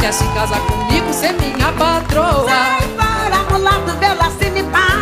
Quer 0.00 0.12
se 0.12 0.24
casar 0.34 0.60
comigo, 0.60 1.12
ser 1.12 1.32
minha 1.32 1.72
patroa. 1.72 2.46
Sai 2.48 2.80
fora, 2.96 3.50
mulato, 3.50 3.98
vê 3.98 4.08
lá 4.14 4.30
se 4.38 4.50
me 4.50 4.62
passo. 4.64 4.93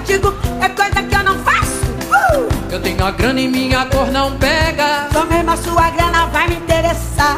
Contigo 0.00 0.34
é 0.62 0.68
coisa 0.70 1.02
que 1.02 1.14
eu 1.14 1.22
não 1.22 1.38
faço. 1.40 1.84
Uh! 2.08 2.48
Eu 2.72 2.80
tenho 2.80 3.04
a 3.04 3.10
grana 3.10 3.38
e 3.38 3.46
minha 3.46 3.84
cor 3.84 4.10
não 4.10 4.34
pega. 4.38 5.08
Só 5.12 5.26
mesmo 5.26 5.50
a 5.50 5.56
sua 5.58 5.90
grana 5.90 6.24
vai 6.26 6.48
me 6.48 6.56
interessar. 6.56 7.36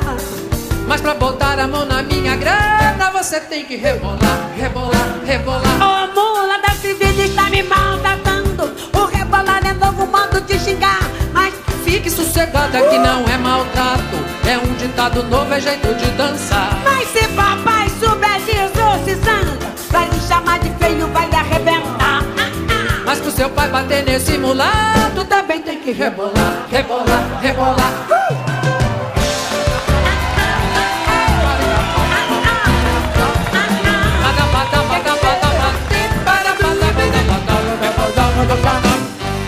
Mas 0.86 1.00
pra 1.00 1.14
botar 1.14 1.58
a 1.58 1.66
mão 1.66 1.84
na 1.84 2.04
minha 2.04 2.36
grana, 2.36 3.10
você 3.10 3.40
tem 3.40 3.64
que 3.64 3.74
rebolar, 3.74 4.48
rebolar, 4.56 5.18
rebolar. 5.26 5.82
Ô 5.82 6.04
oh, 6.04 6.14
mula 6.14 6.58
da 6.58 6.72
vida 6.74 7.22
está 7.24 7.50
me 7.50 7.64
maltratando. 7.64 8.72
O 8.92 9.06
rebolar 9.06 9.66
é 9.66 9.72
novo 9.72 10.06
modo 10.06 10.40
de 10.42 10.56
xingar. 10.60 11.00
Mas 11.32 11.52
fique 11.84 12.08
sossegada 12.08 12.80
que 12.80 12.98
não 12.98 13.24
é 13.24 13.38
maltrato. 13.38 14.22
É 14.46 14.56
um 14.56 14.72
ditado 14.74 15.24
novo, 15.24 15.52
é 15.52 15.60
jeito 15.60 15.92
de 15.94 16.08
dançar. 16.12 16.78
Mas 16.84 17.08
se 17.08 17.26
papai 17.28 17.88
souber 17.98 18.38
disso, 18.42 19.04
se 19.04 19.14
zanga, 19.16 19.58
vai 19.90 20.08
me 20.08 20.20
chamar 20.28 20.60
de 20.60 20.70
seu 23.32 23.48
pai 23.50 23.68
bater 23.68 24.04
nesse 24.04 24.36
mulato, 24.36 25.24
também 25.24 25.62
tem 25.62 25.80
que 25.80 25.92
rebolar, 25.92 26.66
rebolar, 26.70 27.40
rebolar. 27.40 27.92
Uh! 28.10 28.52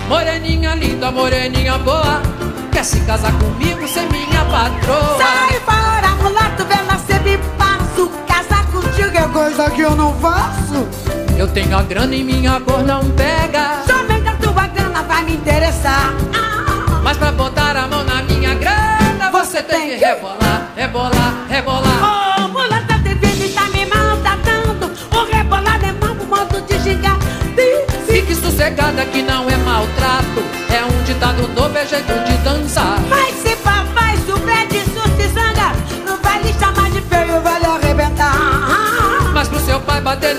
Moreninha 0.09 0.75
linda, 0.75 1.11
moreninha 1.11 1.79
boa 1.79 2.23
Quer 2.73 2.85
se 2.85 3.01
casar 3.01 3.33
comigo, 3.39 3.87
ser 3.87 4.09
minha 4.11 4.45
patroa 4.45 5.19
Sai 5.19 5.61
fora, 5.61 6.09
mulato, 6.23 6.65
vê 6.65 6.83
nascer 6.83 7.21
me 7.21 7.39
passo 7.59 8.09
Casar 8.27 8.67
contigo 8.71 9.17
é 9.17 9.29
coisa 9.29 9.71
que 9.71 9.81
eu 9.83 9.95
não 9.95 10.13
faço 10.21 11.04
Eu 11.37 11.49
tenho 11.49 11.77
a 11.77 11.83
grana 11.83 12.15
e 12.15 12.23
minha 12.23 12.61
cor 12.61 12.83
não 12.85 13.11
pega. 13.11 13.83
Somente 13.87 14.29
a 14.29 14.35
tua 14.35 14.67
grana 14.69 15.03
vai 15.03 15.25
me 15.25 15.35
interessar. 15.35 16.15
Mas 17.03 17.17
pra 17.17 17.33
botar 17.33 17.77
a 17.77 17.87
mão 17.87 18.03
na 18.05 18.23
minha 18.23 18.55
grana 18.55 19.31
Você, 19.31 19.59
você 19.59 19.63
tem, 19.63 19.91
que, 19.91 19.99
que 19.99 20.05
rebolar, 20.05 20.71
rebolar, 20.75 21.47
rebolar. 21.49 22.39
Oh, 22.39 22.49
mulata, 22.49 22.95
te 23.03 23.15
vendo, 23.15 23.45
está 23.45 23.69
me 23.69 23.85
maltratando. 23.85 24.93
O 25.13 25.25
rebolar 25.37 25.81
é 25.85 25.93
novo 25.93 26.25
modo 26.25 26.61
de 26.63 26.79
gingar 26.79 27.19
Fique 28.07 28.35
sossegada 28.35 29.05
que 29.07 29.23
não 29.23 29.49
é 29.51 29.57
maltrato. 29.57 30.43
É 30.71 30.85
um 30.85 31.03
ditado 31.05 31.49
novo, 31.49 31.77
é 31.77 31.85
jeito 31.85 32.13
de 32.25 32.37
dançar. 32.39 32.99
Mas 33.09 33.24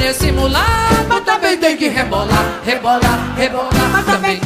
nesse 0.05 0.31
mulato 0.31 1.21
Também 1.25 1.57
tem 1.57 1.75
que 1.75 1.87
rebolar, 1.87 2.61
rebolar, 2.63 3.35
rebolar 3.35 3.89
Mas 3.91 4.05
também 4.05 4.39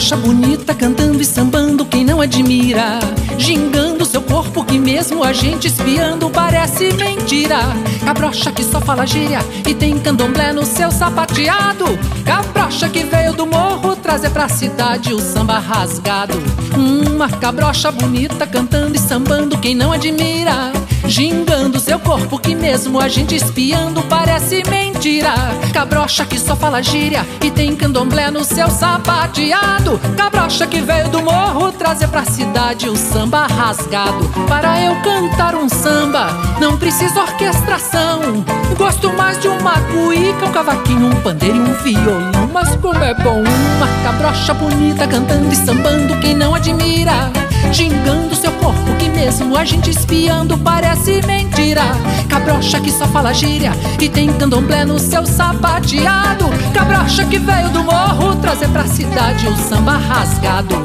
Cabrocha 0.00 0.16
bonita 0.16 0.74
cantando 0.74 1.20
e 1.20 1.24
sambando, 1.26 1.84
quem 1.84 2.06
não 2.06 2.22
admira? 2.22 2.98
Gingando 3.36 4.06
seu 4.06 4.22
corpo 4.22 4.64
que 4.64 4.78
mesmo 4.78 5.22
a 5.22 5.30
gente 5.30 5.66
espiando 5.66 6.30
parece 6.30 6.90
mentira. 6.94 7.58
Cabrocha 8.02 8.50
que 8.50 8.64
só 8.64 8.80
fala 8.80 9.06
gíria 9.06 9.40
e 9.68 9.74
tem 9.74 9.98
candomblé 9.98 10.54
no 10.54 10.64
seu 10.64 10.90
sapateado. 10.90 11.84
Cabrocha 12.24 12.88
que 12.88 13.04
veio 13.04 13.34
do 13.34 13.46
morro 13.46 13.94
trazer 13.94 14.30
pra 14.30 14.48
cidade 14.48 15.12
o 15.12 15.20
samba 15.20 15.58
rasgado. 15.58 16.32
Uma 16.74 17.28
cabrocha 17.28 17.92
bonita 17.92 18.46
cantando 18.46 18.96
e 18.96 18.98
sambando, 18.98 19.58
quem 19.58 19.74
não 19.74 19.92
admira? 19.92 20.72
Gingando 21.10 21.80
seu 21.80 21.98
corpo 21.98 22.38
que 22.38 22.54
mesmo 22.54 23.00
a 23.00 23.08
gente 23.08 23.34
espiando 23.34 24.00
parece 24.02 24.62
mentira. 24.70 25.32
Cabrocha 25.72 26.24
que 26.24 26.38
só 26.38 26.54
fala 26.54 26.80
gíria 26.80 27.26
e 27.42 27.50
tem 27.50 27.74
candomblé 27.74 28.30
no 28.30 28.44
seu 28.44 28.70
sapateado. 28.70 30.00
Cabrocha 30.16 30.68
que 30.68 30.80
veio 30.80 31.08
do 31.08 31.20
morro 31.20 31.72
trazer 31.72 32.06
pra 32.06 32.24
cidade 32.24 32.88
o 32.88 32.94
samba 32.94 33.48
rasgado. 33.48 34.30
Para 34.46 34.80
eu 34.84 34.94
cantar 35.02 35.56
um 35.56 35.68
samba, 35.68 36.28
não 36.60 36.78
preciso 36.78 37.18
orquestração. 37.18 38.44
Gosto 38.78 39.12
mais 39.12 39.36
de 39.40 39.48
uma 39.48 39.80
cuíca, 39.80 40.46
um 40.46 40.52
cavaquinho, 40.52 41.06
um 41.08 41.20
pandeiro 41.22 41.56
e 41.56 41.60
um 41.60 41.74
violão. 41.82 42.48
Mas 42.52 42.76
como 42.76 43.02
é 43.02 43.14
bom 43.14 43.40
uma 43.40 44.02
cabrocha 44.04 44.54
bonita 44.54 45.08
cantando 45.08 45.52
e 45.52 45.56
sambando, 45.56 46.20
quem 46.20 46.36
não 46.36 46.54
admira? 46.54 47.32
Gingando 47.72 48.34
seu 48.34 48.52
corpo 48.52 48.96
que 48.98 49.08
mesmo 49.08 49.56
a 49.56 49.64
gente 49.64 49.90
espiando 49.90 50.58
parece 50.58 51.20
mentira. 51.26 51.82
Cabrocha 52.28 52.80
que 52.80 52.90
só 52.90 53.06
fala 53.06 53.32
gíria 53.32 53.72
e 54.00 54.08
tem 54.08 54.32
candomblé 54.32 54.84
no 54.84 54.98
seu 54.98 55.24
sapateado. 55.26 56.46
Cabrocha 56.74 57.24
que 57.24 57.38
veio 57.38 57.68
do 57.70 57.82
morro 57.84 58.36
trazer 58.36 58.68
pra 58.68 58.86
cidade 58.86 59.46
o 59.46 59.56
samba 59.56 59.96
rasgado 59.96 60.76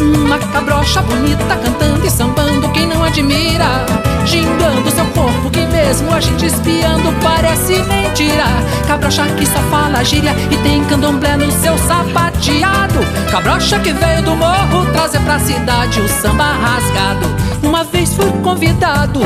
Uma 0.00 0.38
cabrocha 0.38 1.02
bonita 1.02 1.56
cantando 1.56 2.06
e 2.06 2.10
sambando 2.10 2.68
quem 2.70 2.86
não 2.86 3.02
admira? 3.04 3.84
Gingando 4.24 4.90
seu 4.90 5.04
corpo 5.06 5.50
que 5.50 5.66
mesmo 5.66 6.12
a 6.12 6.20
gente 6.20 6.46
espiando 6.46 7.12
parece 7.22 7.74
mentira. 7.82 8.44
Cabrocha 8.86 9.26
que 9.36 9.46
só 9.46 9.58
fala 9.70 10.04
gíria 10.04 10.34
e 10.50 10.56
tem 10.58 10.84
candomblé 10.84 11.36
no 11.36 11.50
seu 11.50 11.76
sapateado. 11.78 13.00
Cabrocha 13.30 13.78
que 13.80 13.92
veio 13.92 14.22
do 14.22 14.34
morro 14.36 14.86
trazer 14.92 15.20
pra 15.20 15.38
cidade 15.38 16.00
o 16.00 16.08
samba 16.08 16.52
rasgado. 16.52 17.26
Uma 17.62 17.84
vez 17.84 18.14
fui 18.14 18.30
convidado 18.42 19.20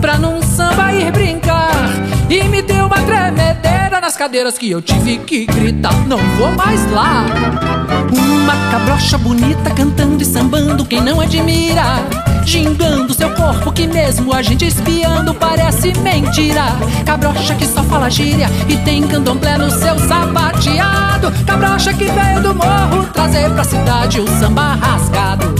pra 0.00 0.18
num 0.18 0.42
samba 0.42 0.92
ir 0.92 1.10
brincar 1.12 1.70
E 2.28 2.44
me 2.44 2.60
deu 2.60 2.86
uma 2.86 3.00
tremedeira 3.00 4.00
nas 4.00 4.16
cadeiras 4.16 4.58
que 4.58 4.70
eu 4.70 4.82
tive 4.82 5.18
que 5.18 5.46
gritar 5.46 5.94
Não 6.06 6.18
vou 6.36 6.52
mais 6.52 6.90
lá 6.90 7.24
Uma 8.16 8.70
cabrocha 8.70 9.18
bonita 9.18 9.70
cantando 9.70 10.22
e 10.22 10.26
sambando 10.26 10.84
quem 10.84 11.00
não 11.00 11.20
admira? 11.20 11.82
Gingando 12.44 13.12
seu 13.14 13.30
corpo 13.34 13.72
que 13.72 13.86
mesmo 13.86 14.32
a 14.32 14.42
gente 14.42 14.66
espiando 14.66 15.34
parece 15.34 15.92
mentira. 15.98 16.64
Cabrocha 17.04 17.54
que 17.54 17.66
só 17.66 17.82
fala 17.82 18.10
gíria 18.10 18.48
e 18.68 18.76
tem 18.78 19.06
candomblé 19.06 19.58
no 19.58 19.70
seu 19.70 19.98
sapateado. 19.98 21.32
Cabrocha 21.46 21.92
que 21.92 22.04
veio 22.04 22.42
do 22.42 22.54
morro 22.54 23.06
trazer 23.12 23.50
pra 23.50 23.64
cidade 23.64 24.20
o 24.20 24.26
samba 24.38 24.74
rasgado 24.74 25.54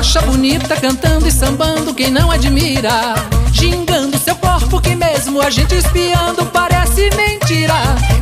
Cabrocha 0.00 0.22
bonita 0.22 0.76
cantando 0.76 1.28
e 1.28 1.30
sambando 1.30 1.92
quem 1.92 2.10
não 2.10 2.30
admira? 2.30 3.14
Gingando 3.52 4.16
seu 4.16 4.34
corpo 4.34 4.80
que 4.80 4.94
mesmo 4.94 5.42
a 5.42 5.50
gente 5.50 5.74
espiando 5.74 6.46
parece 6.46 7.10
mentira. 7.14 7.74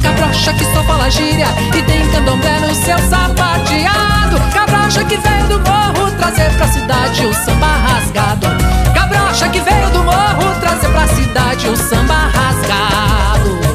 Cabrocha 0.02 0.52
que 0.54 0.64
só 0.74 0.82
fala 0.82 1.08
gíria 1.08 1.46
e 1.68 1.82
tem 1.82 2.10
candomblé 2.10 2.58
no 2.58 2.74
seu 2.74 2.98
sapateado. 3.08 4.40
Cabrocha 4.52 5.04
que 5.04 5.18
veio 5.18 5.46
do 5.46 5.60
morro 5.60 6.10
trazer 6.18 6.50
pra 6.56 6.66
cidade 6.66 7.24
o 7.24 7.32
samba 7.32 7.66
rasgado. 7.68 8.48
Cabrocha 8.92 9.48
que 9.48 9.60
veio 9.60 9.90
do 9.90 10.02
morro 10.02 10.60
trazer 10.60 10.88
pra 10.88 11.06
cidade 11.06 11.68
o 11.68 11.76
samba 11.76 12.28
rasgado 12.34 13.67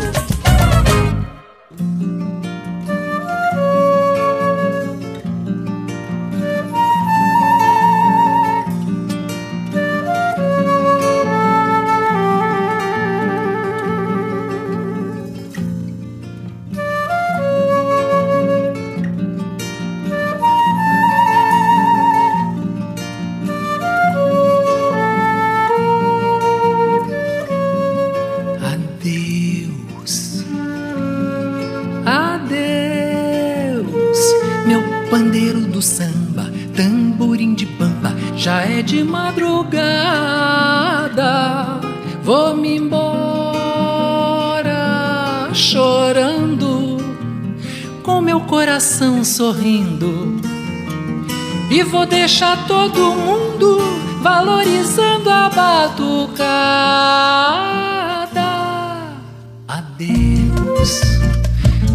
sorrindo, 49.24 50.36
e 51.70 51.84
vou 51.84 52.06
deixar 52.06 52.68
todo 52.68 53.16
mundo 53.16 53.78
valorizando 54.22 55.30
a 55.30 55.50
batucada. 55.50 56.44
Adeus, 59.68 61.02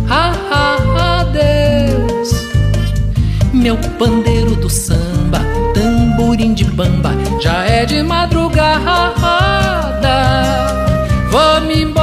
ah, 0.08 0.32
ah, 0.50 1.20
adeus, 1.20 2.48
meu 3.52 3.76
pandeiro 3.98 4.56
do 4.56 4.70
samba, 4.70 5.40
tamborim 5.74 6.54
de 6.54 6.64
bamba, 6.64 7.10
já 7.40 7.64
é 7.64 7.84
de 7.84 8.02
madrugada. 8.02 9.18
Vou-me 11.30 11.82
embora 11.82 11.97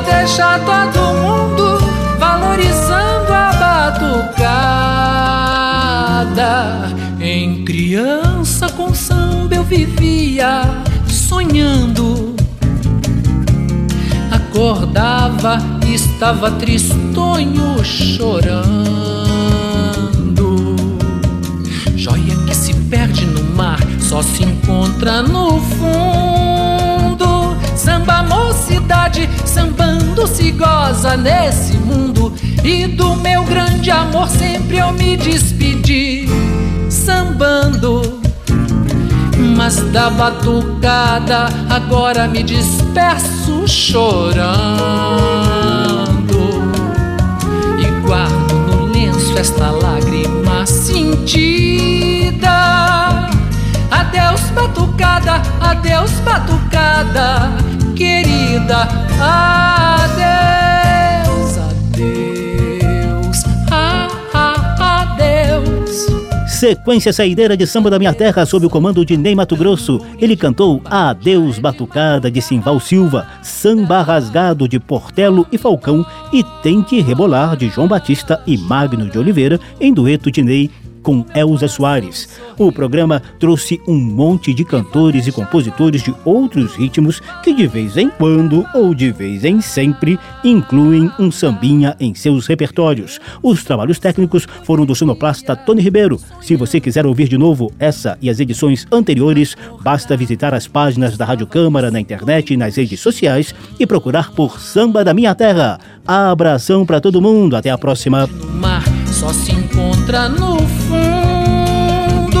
vou 0.00 0.02
deixar 0.02 0.58
todo 0.64 0.98
mundo 1.14 1.78
valorizando 2.18 3.32
a 3.32 3.52
batucada. 3.92 4.50
Em 7.20 7.64
criança 7.64 8.68
com 8.70 8.94
samba 8.94 9.56
eu 9.56 9.62
vivia 9.62 10.62
sonhando. 11.06 12.34
Acordava, 14.30 15.58
estava 15.86 16.50
tristonho 16.52 17.84
chorando. 17.84 18.80
Joia 21.94 22.36
que 22.46 22.54
se 22.54 22.72
perde 22.74 23.26
no 23.26 23.42
mar, 23.54 23.80
só 24.00 24.22
se 24.22 24.44
encontra 24.44 25.22
no 25.22 25.60
fundo. 25.60 26.59
Samba 27.80 28.22
mocidade, 28.22 29.26
sambando 29.46 30.26
se 30.26 30.50
goza 30.50 31.16
nesse 31.16 31.78
mundo. 31.78 32.30
E 32.62 32.86
do 32.86 33.16
meu 33.16 33.42
grande 33.44 33.90
amor 33.90 34.28
sempre 34.28 34.76
eu 34.76 34.92
me 34.92 35.16
despedi, 35.16 36.28
sambando. 36.90 38.20
Mas 39.56 39.76
da 39.92 40.10
batucada 40.10 41.48
agora 41.70 42.28
me 42.28 42.42
disperso 42.42 43.66
chorando. 43.66 44.20
E 47.78 48.06
guardo 48.06 48.54
no 48.66 48.92
lenço 48.92 49.38
esta 49.38 49.70
lágrima 49.70 50.66
sentida. 50.66 52.50
Adeus, 53.90 54.42
batucada, 54.54 55.40
adeus, 55.60 56.10
batucada, 56.20 57.50
querida. 58.00 58.88
Adeus, 60.00 60.38
adeus, 61.58 63.44
ah, 63.70 64.08
ah, 64.32 65.02
adeus. 65.02 66.06
Sequência 66.48 67.12
saideira 67.12 67.54
de 67.58 67.66
samba 67.66 67.90
da 67.90 67.98
minha 67.98 68.14
terra 68.14 68.46
sob 68.46 68.64
o 68.64 68.70
comando 68.70 69.04
de 69.04 69.18
Ney 69.18 69.34
Mato 69.34 69.54
Grosso. 69.54 70.00
Ele 70.18 70.34
cantou 70.34 70.80
Adeus 70.86 71.58
Batucada 71.58 72.30
de 72.30 72.40
Simval 72.40 72.80
Silva, 72.80 73.26
Samba 73.42 74.00
Rasgado 74.00 74.66
de 74.66 74.80
Portelo 74.80 75.46
e 75.52 75.58
Falcão 75.58 76.06
e 76.32 76.42
Tem 76.62 76.82
que 76.82 77.02
Rebolar 77.02 77.54
de 77.54 77.68
João 77.68 77.86
Batista 77.86 78.42
e 78.46 78.56
Magno 78.56 79.10
de 79.10 79.18
Oliveira 79.18 79.60
em 79.78 79.92
dueto 79.92 80.30
de 80.30 80.42
Ney 80.42 80.70
com 81.02 81.24
Elza 81.34 81.68
Soares. 81.68 82.28
O 82.58 82.70
programa 82.70 83.22
trouxe 83.38 83.80
um 83.86 83.96
monte 83.96 84.52
de 84.52 84.64
cantores 84.64 85.26
e 85.26 85.32
compositores 85.32 86.02
de 86.02 86.14
outros 86.24 86.74
ritmos 86.74 87.20
que 87.42 87.54
de 87.54 87.66
vez 87.66 87.96
em 87.96 88.10
quando 88.10 88.64
ou 88.74 88.94
de 88.94 89.10
vez 89.10 89.44
em 89.44 89.60
sempre 89.60 90.18
incluem 90.44 91.10
um 91.18 91.30
sambinha 91.30 91.96
em 91.98 92.14
seus 92.14 92.46
repertórios. 92.46 93.18
Os 93.42 93.64
trabalhos 93.64 93.98
técnicos 93.98 94.46
foram 94.64 94.84
do 94.84 94.94
sonoplasta 94.94 95.56
Tony 95.56 95.82
Ribeiro. 95.82 96.20
Se 96.40 96.56
você 96.56 96.80
quiser 96.80 97.06
ouvir 97.06 97.28
de 97.28 97.38
novo 97.38 97.72
essa 97.78 98.18
e 98.20 98.28
as 98.28 98.40
edições 98.40 98.86
anteriores, 98.92 99.56
basta 99.82 100.16
visitar 100.16 100.54
as 100.54 100.66
páginas 100.66 101.16
da 101.16 101.24
Rádio 101.24 101.46
Câmara 101.46 101.90
na 101.90 102.00
internet 102.00 102.52
e 102.52 102.56
nas 102.56 102.76
redes 102.76 103.00
sociais 103.00 103.54
e 103.78 103.86
procurar 103.86 104.32
por 104.32 104.60
Samba 104.60 105.04
da 105.04 105.14
Minha 105.14 105.34
Terra. 105.34 105.78
Abração 106.12 106.84
para 106.84 107.00
todo 107.00 107.22
mundo, 107.22 107.54
até 107.54 107.70
a 107.70 107.78
próxima. 107.78 108.28
mar 108.54 108.82
só 109.06 109.32
se 109.32 109.52
encontra 109.52 110.28
no 110.28 110.58
fundo. 110.58 112.40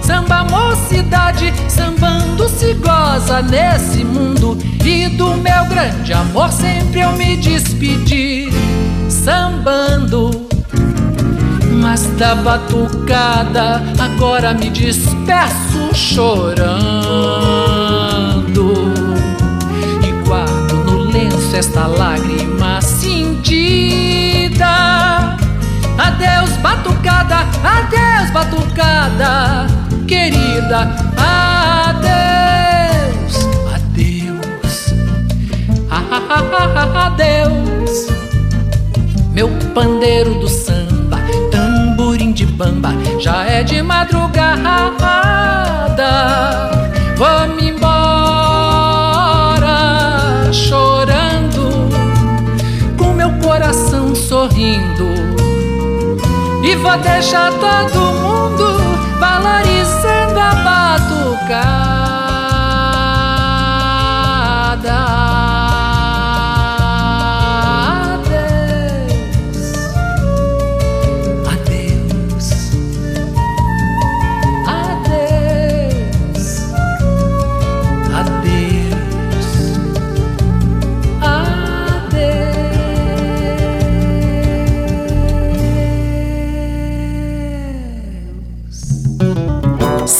Samba 0.00 0.42
mocidade, 0.44 1.52
sambando 1.68 2.48
se 2.48 2.72
goza 2.72 3.42
nesse 3.42 4.04
mundo. 4.04 4.56
E 4.82 5.10
do 5.10 5.34
meu 5.34 5.66
grande 5.66 6.14
amor 6.14 6.50
sempre 6.50 7.00
eu 7.00 7.12
me 7.12 7.36
despedi, 7.36 8.48
sambando. 9.10 10.30
Mas 11.78 12.06
da 12.16 12.34
batucada 12.36 13.82
agora 13.98 14.54
me 14.54 14.70
despeço 14.70 15.94
chorando. 15.94 16.70
E 20.08 20.10
guardo 20.26 20.74
no 20.86 21.04
lenço 21.10 21.54
esta 21.54 21.86
lágrima 21.86 22.59
cintida. 22.80 24.66
Adeus, 25.98 26.56
batucada, 26.62 27.46
adeus, 27.62 28.30
batucada, 28.32 29.66
querida, 30.06 30.88
adeus, 31.96 32.14
adeus, 33.74 34.94
adeus, 36.94 38.08
meu 39.32 39.48
pandeiro 39.74 40.34
do 40.40 40.48
samba, 40.48 41.18
tamborim 41.50 42.32
de 42.32 42.46
bamba, 42.46 42.94
já 43.18 43.44
é 43.44 43.62
de 43.62 43.82
madrugada, 43.82 44.50
vou-me 47.16 47.70
embora 47.70 47.89
e 56.62 56.76
vou 56.76 56.98
deixar 56.98 57.50
todo 57.52 57.98
mundo 58.20 58.78
valorizando 59.18 60.38
a 60.38 60.54
batucada. 60.54 61.89